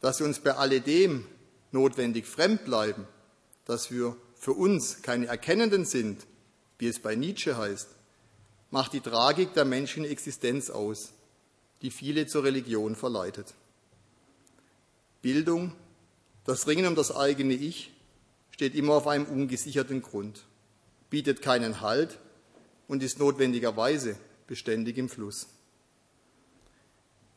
[0.00, 1.26] Dass wir uns bei alledem
[1.72, 3.08] notwendig fremd bleiben,
[3.64, 6.26] dass wir für uns keine Erkennenden sind,
[6.76, 7.86] wie es bei Nietzsche heißt,
[8.72, 11.12] macht die Tragik der menschlichen Existenz aus,
[11.80, 13.54] die viele zur Religion verleitet.
[15.20, 15.72] Bildung,
[16.44, 17.92] das Ringen um das eigene Ich,
[18.50, 20.44] steht immer auf einem ungesicherten Grund,
[21.08, 22.18] bietet keinen Halt
[22.88, 24.16] und ist notwendigerweise
[24.48, 25.46] beständig im Fluss.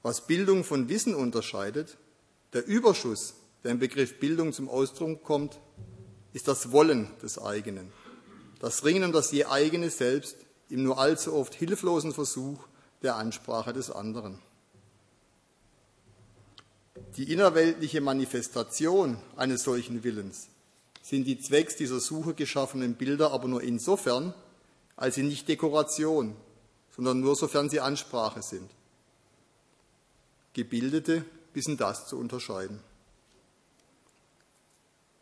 [0.02, 1.98] Was Bildung von Wissen unterscheidet,
[2.54, 5.60] der Überschuss, der im Begriff Bildung zum Ausdruck kommt,
[6.36, 7.94] ist das Wollen des eigenen,
[8.60, 10.36] das Ringen um das je eigene Selbst
[10.68, 12.60] im nur allzu oft hilflosen Versuch
[13.04, 14.40] der Ansprache des anderen.
[17.16, 20.50] Die innerweltliche Manifestation eines solchen Willens
[21.02, 24.34] sind die zwecks dieser Suche geschaffenen Bilder aber nur insofern,
[24.98, 26.36] als sie nicht Dekoration,
[26.94, 28.70] sondern nur sofern sie Ansprache sind.
[30.52, 32.82] Gebildete wissen das zu unterscheiden.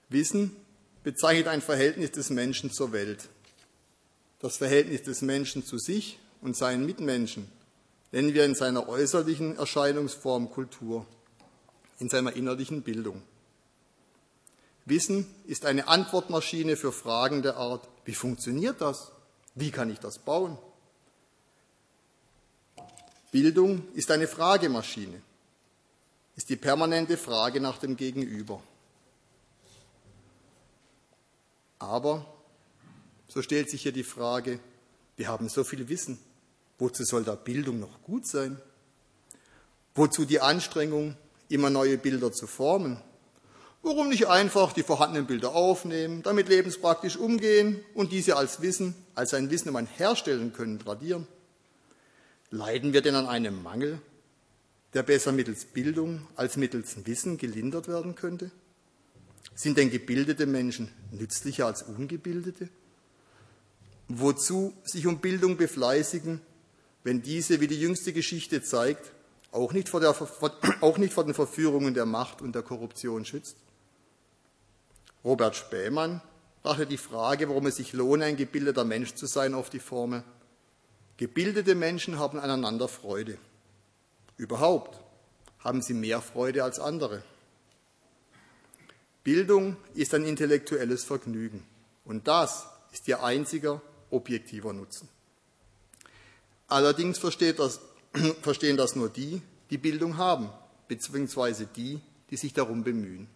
[0.10, 0.56] Wissen
[1.04, 3.30] bezeichnet ein Verhältnis des Menschen zur Welt.
[4.40, 7.50] Das Verhältnis des Menschen zu sich und seinen Mitmenschen
[8.12, 11.06] nennen wir in seiner äußerlichen Erscheinungsform Kultur,
[12.00, 13.22] in seiner innerlichen Bildung.
[14.86, 19.12] Wissen ist eine Antwortmaschine für Fragen der Art, wie funktioniert das?
[19.56, 20.58] Wie kann ich das bauen?
[23.32, 25.22] Bildung ist eine Fragemaschine,
[26.36, 28.62] ist die permanente Frage nach dem Gegenüber.
[31.84, 32.26] Aber,
[33.28, 34.60] so stellt sich hier die Frage,
[35.18, 36.18] wir haben so viel Wissen,
[36.80, 38.58] wozu soll da Bildung noch gut sein?
[39.94, 41.16] Wozu die Anstrengung,
[41.50, 43.02] immer neue Bilder zu formen?
[43.82, 49.34] Warum nicht einfach die vorhandenen Bilder aufnehmen, damit lebenspraktisch umgehen und diese als Wissen, als
[49.34, 51.28] ein Wissen um ein Herstellen können, tradieren?
[52.50, 54.00] Leiden wir denn an einem Mangel,
[54.94, 58.52] der besser mittels Bildung als mittels Wissen gelindert werden könnte?
[59.56, 62.70] Sind denn gebildete Menschen nützlicher als ungebildete?
[64.08, 66.42] Wozu sich um Bildung befleißigen,
[67.04, 69.12] wenn diese, wie die jüngste Geschichte zeigt,
[69.52, 70.16] auch nicht vor, der,
[70.82, 73.58] auch nicht vor den Verführungen der Macht und der Korruption schützt?
[75.24, 76.22] Robert Spähmann
[76.64, 80.24] brachte die Frage, warum es sich lohne, ein gebildeter Mensch zu sein, auf die Formel.
[81.18, 83.38] Gebildete Menschen haben aneinander Freude.
[84.38, 85.00] Überhaupt
[85.60, 87.24] haben sie mehr Freude als andere.
[89.24, 91.64] Bildung ist ein intellektuelles Vergnügen
[92.06, 95.08] und das ist ihr einziger objektiver Nutzen.
[96.68, 97.80] Allerdings das,
[98.42, 100.50] verstehen das nur die, die Bildung haben,
[100.88, 103.28] beziehungsweise die, die sich darum bemühen.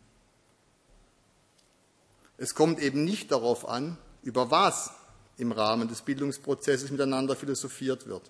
[2.37, 4.91] Es kommt eben nicht darauf an, über was
[5.37, 8.29] im Rahmen des Bildungsprozesses miteinander philosophiert wird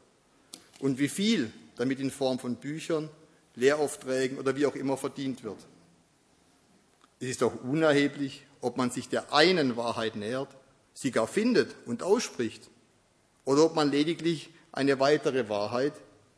[0.80, 3.10] und wie viel damit in Form von Büchern,
[3.56, 5.58] Lehraufträgen oder wie auch immer verdient wird.
[7.19, 10.49] Es ist auch unerheblich, ob man sich der einen Wahrheit nähert,
[10.93, 12.69] sie gar findet und ausspricht,
[13.45, 15.93] oder ob man lediglich eine weitere Wahrheit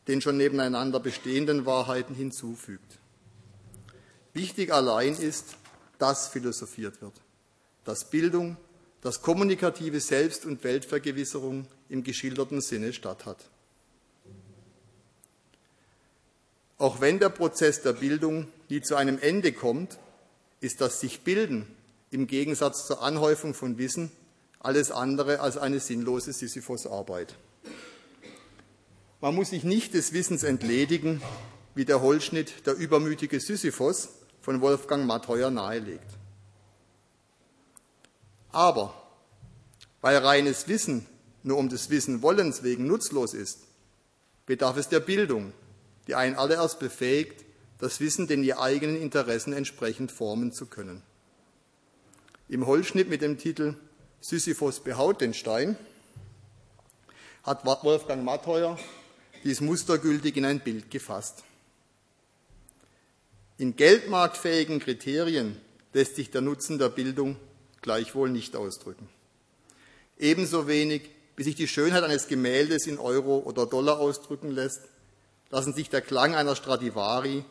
[0.08, 2.98] den schon nebeneinander bestehenden Wahrheiten hinzufügt.
[4.34, 5.56] Wichtig allein ist,
[5.98, 7.14] dass philosophiert wird
[7.90, 8.56] dass Bildung,
[9.02, 13.38] dass kommunikative Selbst- und Weltvergewisserung im geschilderten Sinne statthat.
[16.78, 19.98] Auch wenn der Prozess der Bildung nie zu einem Ende kommt,
[20.62, 21.66] ist das sich bilden
[22.12, 24.12] im Gegensatz zur Anhäufung von Wissen
[24.60, 27.36] alles andere als eine sinnlose Sisyphos-Arbeit.
[29.22, 31.22] Man muss sich nicht des Wissens entledigen,
[31.76, 34.10] wie der Holzschnitt Der übermütige Sisyphos
[34.42, 36.18] von Wolfgang Mattheuer nahelegt.
[38.52, 38.94] Aber
[40.02, 41.06] weil reines Wissen
[41.44, 43.60] nur um des Wissen Wollens wegen nutzlos ist,
[44.46, 45.54] bedarf es der Bildung,
[46.08, 47.46] die einen allererst befähigt,
[47.80, 51.02] das Wissen den ihr eigenen Interessen entsprechend formen zu können.
[52.48, 53.76] Im Holzschnitt mit dem Titel
[54.22, 55.78] Sisyphos behaut den Stein
[57.44, 58.78] hat Wolfgang Mattheuer
[59.44, 61.44] dies mustergültig in ein Bild gefasst.
[63.58, 65.58] In geldmarktfähigen Kriterien
[65.94, 67.38] lässt sich der Nutzen der Bildung
[67.82, 69.08] gleichwohl nicht ausdrücken.
[70.18, 74.82] Ebenso wenig, wie sich die Schönheit eines Gemäldes in Euro oder Dollar ausdrücken lässt,
[75.50, 77.46] lassen sich der Klang einer Stradivari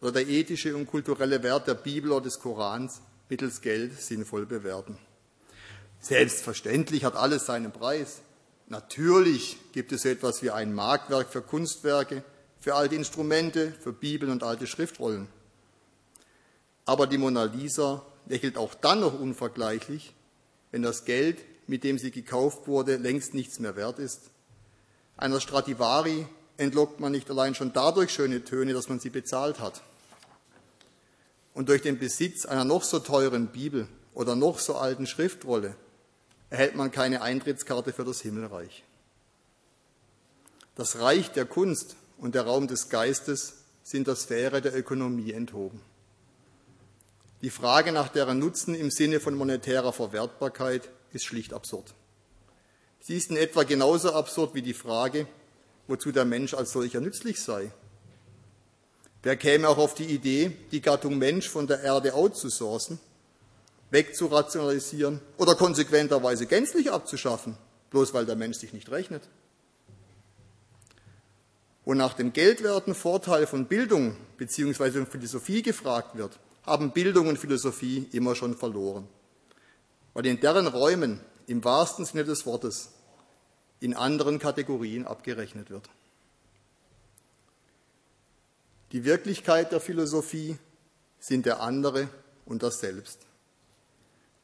[0.00, 4.98] oder der ethische und kulturelle Wert der Bibel oder des Korans mittels Geld sinnvoll bewerten.
[6.00, 8.20] Selbstverständlich hat alles seinen Preis.
[8.68, 12.22] Natürlich gibt es so etwas wie ein Marktwerk für Kunstwerke,
[12.60, 15.28] für alte Instrumente, für Bibeln und alte Schriftrollen.
[16.84, 20.14] Aber die Mona Lisa lächelt auch dann noch unvergleichlich,
[20.70, 24.30] wenn das Geld, mit dem sie gekauft wurde, längst nichts mehr wert ist.
[25.16, 26.26] Einer Stradivari
[26.56, 29.82] entlockt man nicht allein schon dadurch schöne Töne, dass man sie bezahlt hat.
[31.54, 35.74] Und durch den Besitz einer noch so teuren Bibel oder noch so alten Schriftrolle
[36.50, 38.84] erhält man keine Eintrittskarte für das Himmelreich.
[40.74, 45.80] Das Reich der Kunst und der Raum des Geistes sind der Sphäre der Ökonomie enthoben.
[47.42, 51.94] Die Frage nach deren Nutzen im Sinne von monetärer Verwertbarkeit ist schlicht absurd.
[53.00, 55.26] Sie ist in etwa genauso absurd wie die Frage,
[55.88, 57.70] wozu der Mensch als solcher nützlich sei.
[59.22, 63.00] Wer käme auch auf die Idee, die Gattung Mensch von der Erde outzusourcen,
[63.90, 67.56] wegzurationalisieren oder konsequenterweise gänzlich abzuschaffen,
[67.90, 69.22] bloß weil der Mensch sich nicht rechnet?
[71.84, 74.90] Wo nach dem geldwerten Vorteil von Bildung bzw.
[74.90, 79.08] von Philosophie gefragt wird, haben Bildung und Philosophie immer schon verloren,
[80.14, 82.90] weil in deren Räumen im wahrsten Sinne des Wortes
[83.80, 85.88] in anderen Kategorien abgerechnet wird.
[88.92, 90.56] Die Wirklichkeit der Philosophie
[91.18, 92.08] sind der andere
[92.44, 93.18] und das Selbst.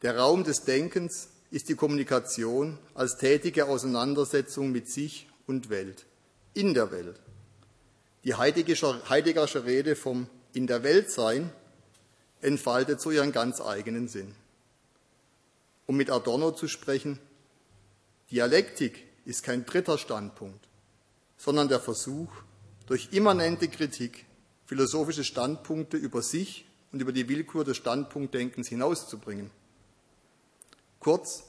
[0.03, 6.07] Der Raum des Denkens ist die Kommunikation als tätige Auseinandersetzung mit sich und Welt,
[6.55, 7.21] in der Welt.
[8.25, 11.51] Die Heideggersche Rede vom In der Welt sein
[12.41, 14.35] entfaltet so ihren ganz eigenen Sinn.
[15.87, 17.19] Um mit Adorno zu sprechen,
[18.31, 20.69] Dialektik ist kein dritter Standpunkt,
[21.37, 22.31] sondern der Versuch,
[22.87, 24.27] durch immanente Kritik
[24.67, 29.51] philosophische Standpunkte über sich und über die Willkür des Standpunktdenkens hinauszubringen.
[30.99, 31.45] Kurz,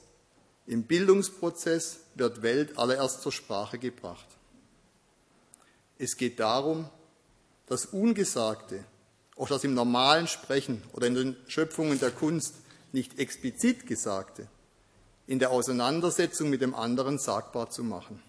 [0.66, 4.28] im Bildungsprozess wird Welt allererst zur Sprache gebracht.
[5.98, 6.90] Es geht darum,
[7.68, 8.86] das Ungesagte
[9.36, 12.56] auch das im normalen Sprechen oder in den Schöpfungen der Kunst
[12.92, 14.48] nicht explizit Gesagte
[15.28, 18.22] in der Auseinandersetzung mit dem anderen sagbar zu machen.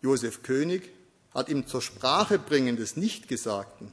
[0.00, 0.90] Josef König
[1.32, 3.92] hat im zur Sprache bringen des Nichtgesagten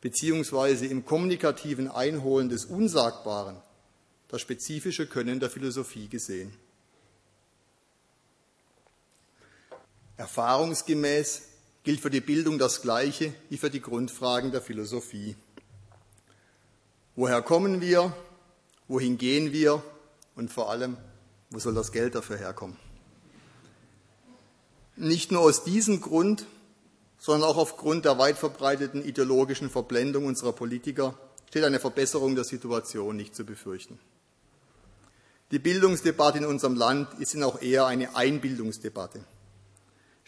[0.00, 3.56] beziehungsweise im kommunikativen Einholen des Unsagbaren
[4.28, 6.52] das spezifische Können der Philosophie gesehen.
[10.16, 11.42] Erfahrungsgemäß
[11.82, 15.34] gilt für die Bildung das Gleiche wie für die Grundfragen der Philosophie.
[17.16, 18.14] Woher kommen wir?
[18.90, 19.82] Wohin gehen wir?
[20.34, 20.96] Und vor allem,
[21.50, 22.76] wo soll das Geld dafür herkommen?
[24.96, 26.44] Nicht nur aus diesem Grund,
[27.16, 31.16] sondern auch aufgrund der weit verbreiteten ideologischen Verblendung unserer Politiker
[31.48, 33.98] steht eine Verbesserung der Situation nicht zu befürchten.
[35.52, 39.24] Die Bildungsdebatte in unserem Land ist auch eher eine Einbildungsdebatte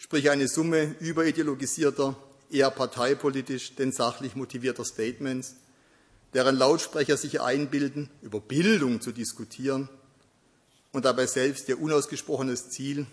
[0.03, 2.15] sprich eine Summe überideologisierter,
[2.49, 5.55] eher parteipolitisch denn sachlich motivierter Statements,
[6.33, 9.89] deren Lautsprecher sich einbilden, über Bildung zu diskutieren
[10.91, 13.05] und dabei selbst ihr unausgesprochenes Ziel,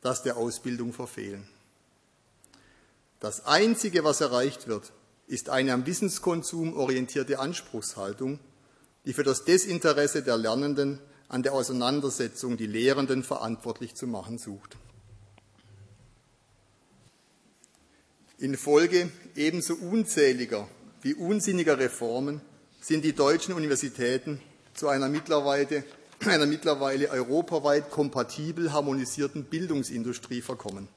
[0.00, 1.46] das der Ausbildung verfehlen.
[3.20, 4.92] Das Einzige, was erreicht wird,
[5.26, 8.40] ist eine am Wissenskonsum orientierte Anspruchshaltung,
[9.04, 14.76] die für das Desinteresse der Lernenden an der Auseinandersetzung die Lehrenden verantwortlich zu machen sucht.
[18.38, 20.66] Infolge ebenso unzähliger
[21.02, 22.40] wie unsinniger Reformen
[22.80, 24.40] sind die deutschen Universitäten
[24.74, 25.84] zu einer mittlerweile,
[26.26, 30.88] einer mittlerweile europaweit kompatibel harmonisierten Bildungsindustrie verkommen.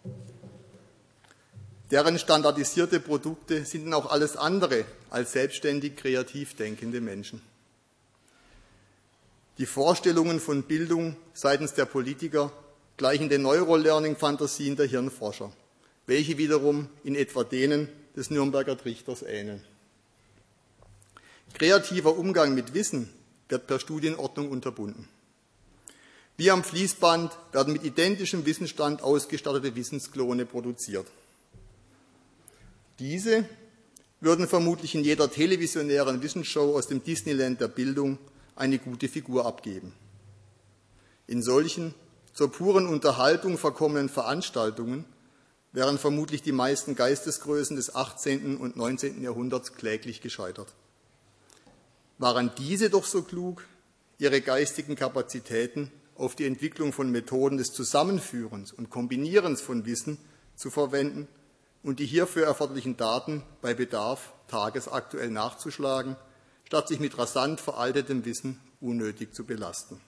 [1.92, 7.42] Deren standardisierte Produkte sind auch alles andere als selbstständig kreativ denkende Menschen.
[9.60, 12.52] Die Vorstellungen von Bildung seitens der Politiker
[12.98, 15.52] gleichen den Neurolearning-Fantasien der Hirnforscher
[16.06, 19.64] welche wiederum in etwa denen des Nürnberger Trichters ähneln.
[21.54, 23.10] Kreativer Umgang mit Wissen
[23.47, 25.08] wird per Studienordnung unterbunden.
[26.36, 31.06] Wie am Fließband werden mit identischem Wissensstand ausgestattete Wissensklone produziert.
[32.97, 33.45] Diese
[34.20, 38.18] würden vermutlich in jeder televisionären Wissensshow aus dem Disneyland der Bildung
[38.56, 39.93] eine gute Figur abgeben.
[41.28, 41.93] In solchen
[42.34, 45.06] zur puren Unterhaltung verkommenen Veranstaltungen
[45.72, 48.58] wären vermutlich die meisten Geistesgrößen des 18.
[48.58, 49.22] und 19.
[49.22, 50.74] Jahrhunderts kläglich gescheitert.
[52.18, 53.66] Waren diese doch so klug,
[54.18, 60.18] ihre geistigen Kapazitäten auf die Entwicklung von Methoden des Zusammenführens und Kombinierens von Wissen
[60.55, 61.28] zu verwenden
[61.82, 66.16] und die hierfür erforderlichen Daten bei Bedarf tagesaktuell nachzuschlagen,
[66.66, 69.99] statt sich mit rasant veraltetem Wissen unnötig zu belasten.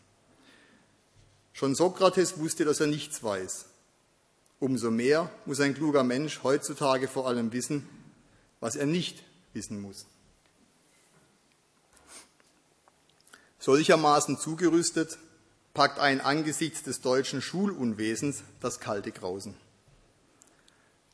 [1.53, 3.65] Schon Sokrates wusste, dass er nichts weiß.
[4.59, 7.87] Umso mehr muss ein kluger Mensch heutzutage vor allem wissen,
[8.59, 10.05] was er nicht wissen muss.
[13.65, 15.17] Solchermaßen zugerüstet
[15.73, 19.55] packt ein angesichts des deutschen Schulunwesens das kalte Grausen.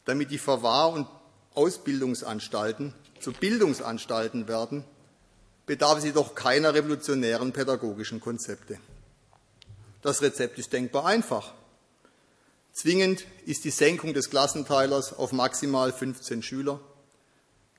[0.04, 1.08] Damit die Verwahr- und
[1.54, 4.84] Ausbildungsanstalten zu Bildungsanstalten werden,
[5.66, 8.82] bedarf es jedoch keiner revolutionären pädagogischen Konzepte.
[10.02, 11.54] Das Rezept ist denkbar einfach.
[12.74, 16.82] Zwingend ist die Senkung des Klassenteilers auf maximal 15 Schüler,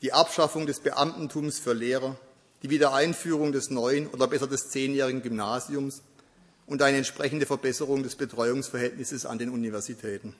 [0.00, 2.16] die Abschaffung des Beamtentums für Lehrer,
[2.62, 6.02] die Wiedereinführung des neuen oder besser des zehnjährigen Gymnasiums
[6.66, 10.34] und eine entsprechende Verbesserung des Betreuungsverhältnisses an den Universitäten.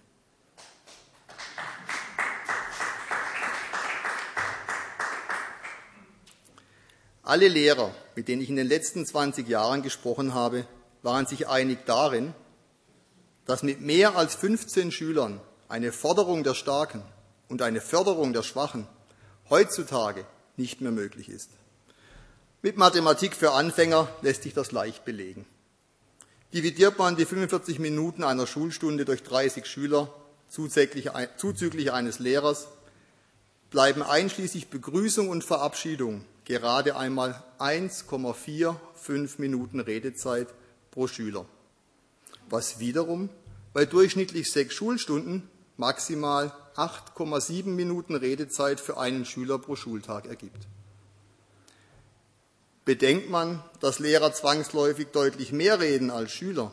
[7.24, 10.66] Alle Lehrer, mit denen ich in den letzten 20 Jahren gesprochen habe,
[11.02, 12.34] waren sich einig darin,
[13.46, 17.02] dass mit mehr als 15 Schülern eine Forderung der Starken
[17.48, 18.86] und eine Förderung der Schwachen
[19.50, 21.50] heutzutage nicht mehr möglich ist.
[22.64, 25.46] Mit Mathematik für Anfänger lässt sich das leicht belegen.
[26.54, 30.14] Dividiert man die 45 Minuten einer Schulstunde durch 30 Schüler
[30.48, 32.68] zuzüglich eines Lehrers,
[33.70, 40.46] bleiben einschließlich Begrüßung und Verabschiedung gerade einmal 1,45 Minuten Redezeit
[40.92, 41.46] pro Schüler,
[42.48, 43.28] was wiederum
[43.72, 50.68] bei durchschnittlich sechs Schulstunden maximal 8,7 Minuten Redezeit für einen Schüler pro Schultag ergibt.
[52.84, 56.72] Bedenkt man, dass Lehrer zwangsläufig deutlich mehr reden als Schüler,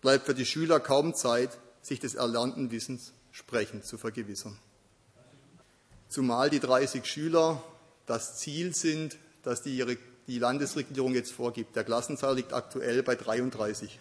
[0.00, 4.58] bleibt für die Schüler kaum Zeit, sich des erlernten Wissens sprechend zu vergewissern.
[6.08, 7.62] Zumal die 30 Schüler
[8.06, 11.76] das Ziel sind, das die, die Landesregierung jetzt vorgibt.
[11.76, 14.00] Der Klassenzahl liegt aktuell bei 33.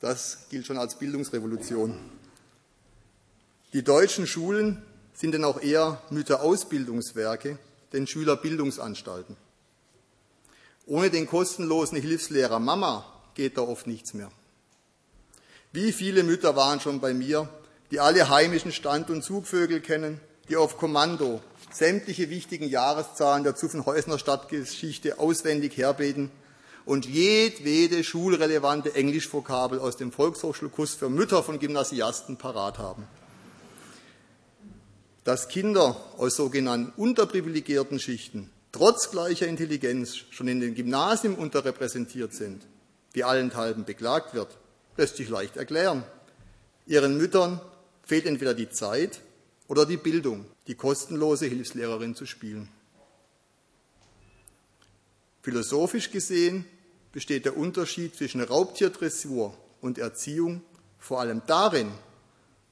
[0.00, 1.98] Das gilt schon als Bildungsrevolution.
[3.72, 4.82] Die deutschen Schulen
[5.14, 7.58] sind denn auch eher Mütterausbildungswerke,
[7.94, 9.36] denn Schülerbildungsanstalten.
[10.86, 14.30] Ohne den kostenlosen Hilfslehrer Mama geht da oft nichts mehr.
[15.72, 17.48] Wie viele Mütter waren schon bei mir,
[17.90, 21.40] die alle heimischen Stand- und Zugvögel kennen, die auf Kommando
[21.72, 26.30] sämtliche wichtigen Jahreszahlen der Zuffenhäusner Stadtgeschichte auswendig herbeten
[26.84, 33.06] und jedwede schulrelevante Englischvokabel aus dem Volkshochschulkurs für Mütter von Gymnasiasten parat haben.
[35.24, 42.66] Dass Kinder aus sogenannten unterprivilegierten Schichten trotz gleicher Intelligenz schon in den Gymnasien unterrepräsentiert sind,
[43.12, 44.58] wie allenthalben beklagt wird,
[44.96, 46.04] lässt sich leicht erklären.
[46.86, 47.60] Ihren Müttern
[48.02, 49.20] fehlt entweder die Zeit
[49.68, 52.68] oder die Bildung, die kostenlose Hilfslehrerin zu spielen.
[55.40, 56.64] Philosophisch gesehen
[57.12, 60.62] besteht der Unterschied zwischen Raubtierdressur und Erziehung
[60.98, 61.92] vor allem darin,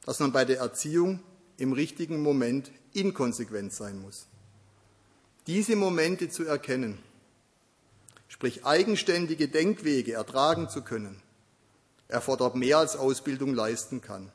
[0.05, 1.21] dass man bei der Erziehung
[1.57, 4.27] im richtigen Moment inkonsequent sein muss.
[5.47, 6.99] Diese Momente zu erkennen,
[8.29, 11.21] sprich eigenständige Denkwege ertragen zu können,
[12.09, 14.31] erfordert mehr als Ausbildung leisten kann.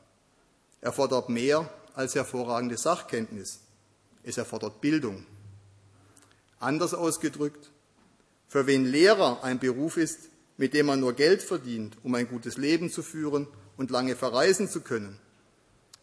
[0.80, 3.60] Erfordert mehr als hervorragende Sachkenntnis.
[4.22, 5.24] Es erfordert Bildung.
[6.60, 7.70] Anders ausgedrückt,
[8.48, 12.56] für wen Lehrer ein Beruf ist, mit dem man nur Geld verdient, um ein gutes
[12.56, 13.46] Leben zu führen
[13.76, 15.18] und lange verreisen zu können,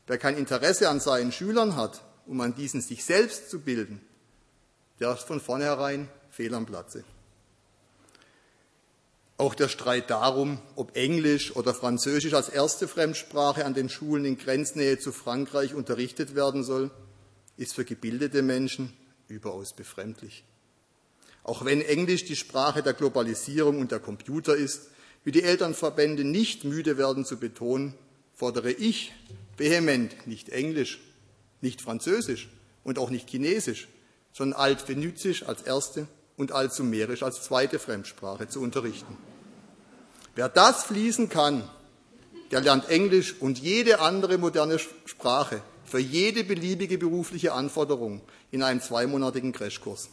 [0.07, 4.01] wer kein Interesse an seinen Schülern hat, um an diesen sich selbst zu bilden,
[4.99, 7.03] der ist von vornherein fehl am Platze.
[9.37, 14.37] Auch der Streit darum, ob Englisch oder Französisch als erste Fremdsprache an den Schulen in
[14.37, 16.89] Grenznähe zu Frankreich unterrichtet werden soll,
[17.57, 18.93] ist für gebildete Menschen
[19.27, 20.45] überaus befremdlich.
[21.43, 24.89] Auch wenn Englisch die Sprache der Globalisierung und der Computer ist,
[25.25, 27.93] wie die Elternverbände nicht müde werden zu betonen,
[28.35, 29.13] fordere ich
[29.57, 30.99] vehement nicht Englisch,
[31.61, 32.49] nicht Französisch
[32.83, 33.87] und auch nicht Chinesisch,
[34.33, 36.07] sondern Altphönüzisch als erste
[36.37, 39.17] und Altsumerisch als zweite Fremdsprache zu unterrichten.
[40.35, 41.67] Wer das fließen kann,
[42.51, 48.21] der lernt Englisch und jede andere moderne Sprache für jede beliebige berufliche Anforderung
[48.51, 50.09] in einem zweimonatigen Crashkurs.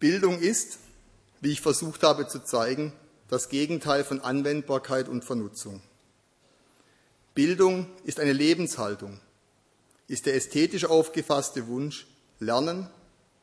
[0.00, 0.78] Bildung ist,
[1.40, 2.92] wie ich versucht habe zu zeigen,
[3.28, 5.82] das Gegenteil von Anwendbarkeit und Vernutzung.
[7.34, 9.20] Bildung ist eine Lebenshaltung,
[10.08, 12.06] ist der ästhetisch aufgefasste Wunsch,
[12.40, 12.88] lernen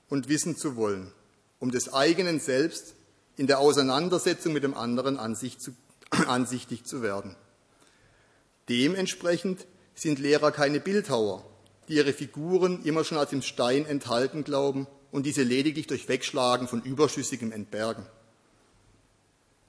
[0.10, 1.12] und wissen zu wollen,
[1.60, 2.96] um des eigenen Selbst
[3.38, 5.18] in der Auseinandersetzung mit dem anderen
[6.28, 7.36] ansichtig zu werden.
[8.70, 11.46] Dementsprechend sind Lehrer keine Bildhauer,
[11.88, 16.68] die ihre Figuren immer schon als im Stein enthalten glauben und diese lediglich durch Wegschlagen
[16.68, 18.06] von Überschüssigem entbergen.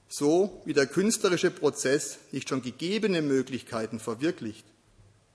[0.09, 4.65] So wie der künstlerische Prozess nicht schon gegebene Möglichkeiten verwirklicht,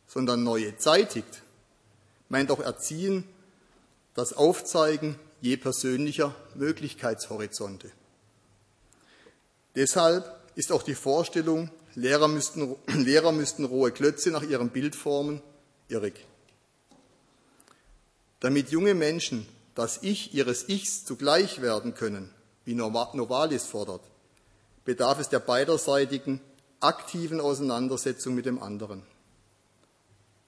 [0.06, 1.42] sondern neue zeitigt,
[2.28, 3.24] meint auch Erziehen
[4.14, 7.90] das Aufzeigen je persönlicher Möglichkeitshorizonte.
[9.74, 15.42] Deshalb ist auch die Vorstellung, Lehrer müssten, Lehrer müssten rohe Klötze nach ihrem Bild formen,
[15.88, 16.26] irrig.
[18.40, 22.30] Damit junge Menschen das Ich ihres Ichs zugleich werden können,
[22.64, 24.02] wie Novalis fordert,
[24.84, 26.40] bedarf es der beiderseitigen,
[26.80, 29.02] aktiven Auseinandersetzung mit dem anderen.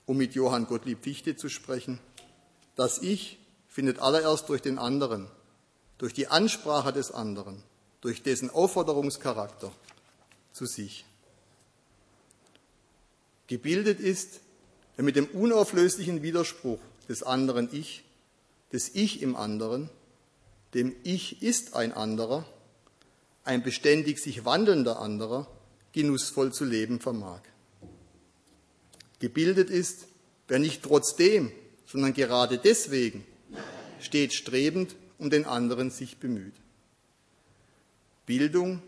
[0.07, 2.01] Um mit Johann Gottlieb Fichte zu sprechen,
[2.76, 5.28] das Ich findet allererst durch den anderen,
[5.99, 7.62] durch die Ansprache des anderen,
[8.01, 9.72] durch dessen Aufforderungscharakter
[10.53, 11.05] zu sich.
[13.47, 14.41] Gebildet ist,
[14.97, 18.05] wer mit dem unauflöslichen Widerspruch des anderen Ich,
[18.72, 19.91] des Ich im anderen,
[20.72, 22.45] dem Ich ist ein anderer,
[23.45, 25.47] ein beständig sich wandelnder anderer,
[25.92, 27.42] genussvoll zu leben vermag.
[29.20, 30.07] Gebildet ist,
[30.49, 31.53] wer nicht trotzdem,
[31.86, 33.24] sondern gerade deswegen
[34.01, 36.55] stets strebend um den anderen sich bemüht.
[38.26, 38.82] Bildung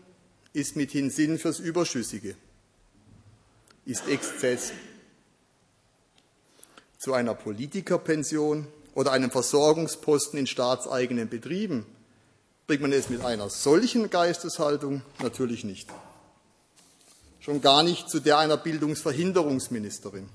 [0.53, 2.35] ist mithin Sinn fürs Überschüssige,
[3.85, 4.73] ist Exzess.
[6.97, 11.85] Zu einer Politikerpension oder einem Versorgungsposten in staatseigenen Betrieben
[12.67, 15.89] bringt man es mit einer solchen Geisteshaltung natürlich nicht.
[17.39, 20.27] Schon gar nicht zu der einer Bildungsverhinderungsministerin.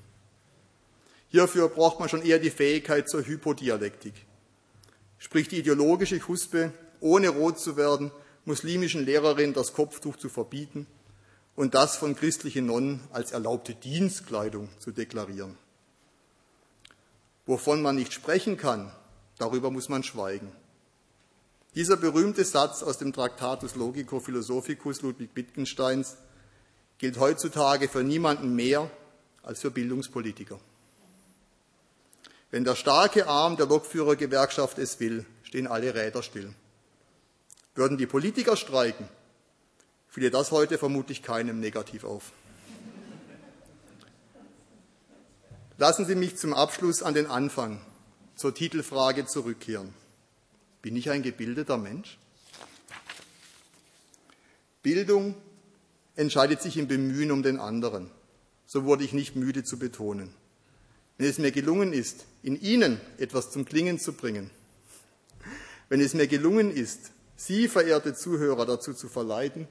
[1.29, 4.13] Hierfür braucht man schon eher die Fähigkeit zur Hypodialektik.
[5.19, 8.11] Sprich die ideologische Huspe, ohne rot zu werden,
[8.45, 10.87] muslimischen Lehrerinnen das Kopftuch zu verbieten
[11.55, 15.55] und das von christlichen Nonnen als erlaubte Dienstkleidung zu deklarieren.
[17.45, 18.91] Wovon man nicht sprechen kann,
[19.37, 20.51] darüber muss man schweigen.
[21.75, 26.17] Dieser berühmte Satz aus dem Traktatus Logico Philosophicus Ludwig Wittgensteins
[26.99, 28.91] gilt heutzutage für niemanden mehr
[29.41, 30.59] als für Bildungspolitiker.
[32.51, 36.53] Wenn der starke Arm der Lokführergewerkschaft es will, stehen alle Räder still.
[37.73, 39.09] Würden die Politiker streiken,
[40.07, 42.31] fiele das heute vermutlich keinem negativ auf.
[45.79, 47.81] Lassen Sie mich zum Abschluss an den Anfang
[48.35, 49.91] zur Titelfrage zurückkehren.
[50.83, 52.19] Bin ich ein gebildeter Mensch?
[54.83, 55.33] Bildung
[56.17, 58.11] entscheidet sich im Bemühen um den anderen.
[58.65, 60.35] So wurde ich nicht müde zu betonen.
[61.17, 64.49] Wenn es mir gelungen ist, in Ihnen etwas zum Klingen zu bringen,
[65.87, 69.69] wenn es mir gelungen ist, Sie, verehrte Zuhörer, dazu zu verleiten,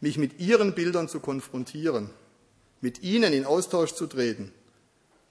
[0.00, 2.10] mich mit Ihren Bildern zu konfrontieren,
[2.80, 4.52] mit Ihnen in Austausch zu treten,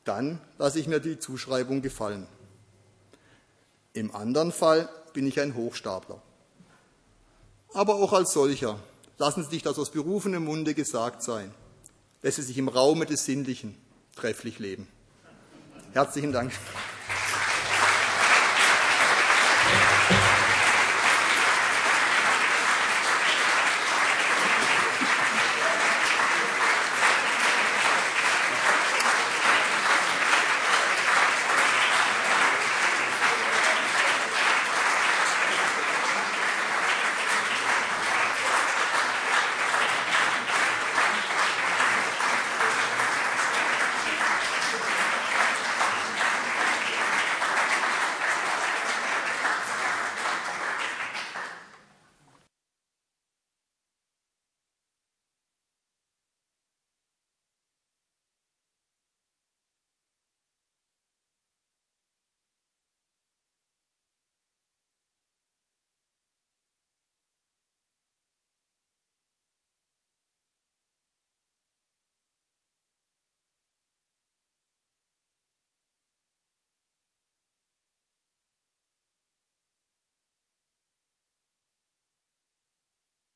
[0.03, 2.27] dann lasse ich mir die Zuschreibung gefallen.
[3.97, 6.21] Im anderen Fall bin ich ein Hochstapler.
[7.73, 8.79] Aber auch als solcher
[9.17, 11.51] lassen Sie sich das aus berufenem Munde gesagt sein,
[12.21, 13.75] lässt Sie sich im Raume des Sinnlichen
[14.15, 14.87] trefflich leben.
[15.93, 16.51] Herzlichen Dank.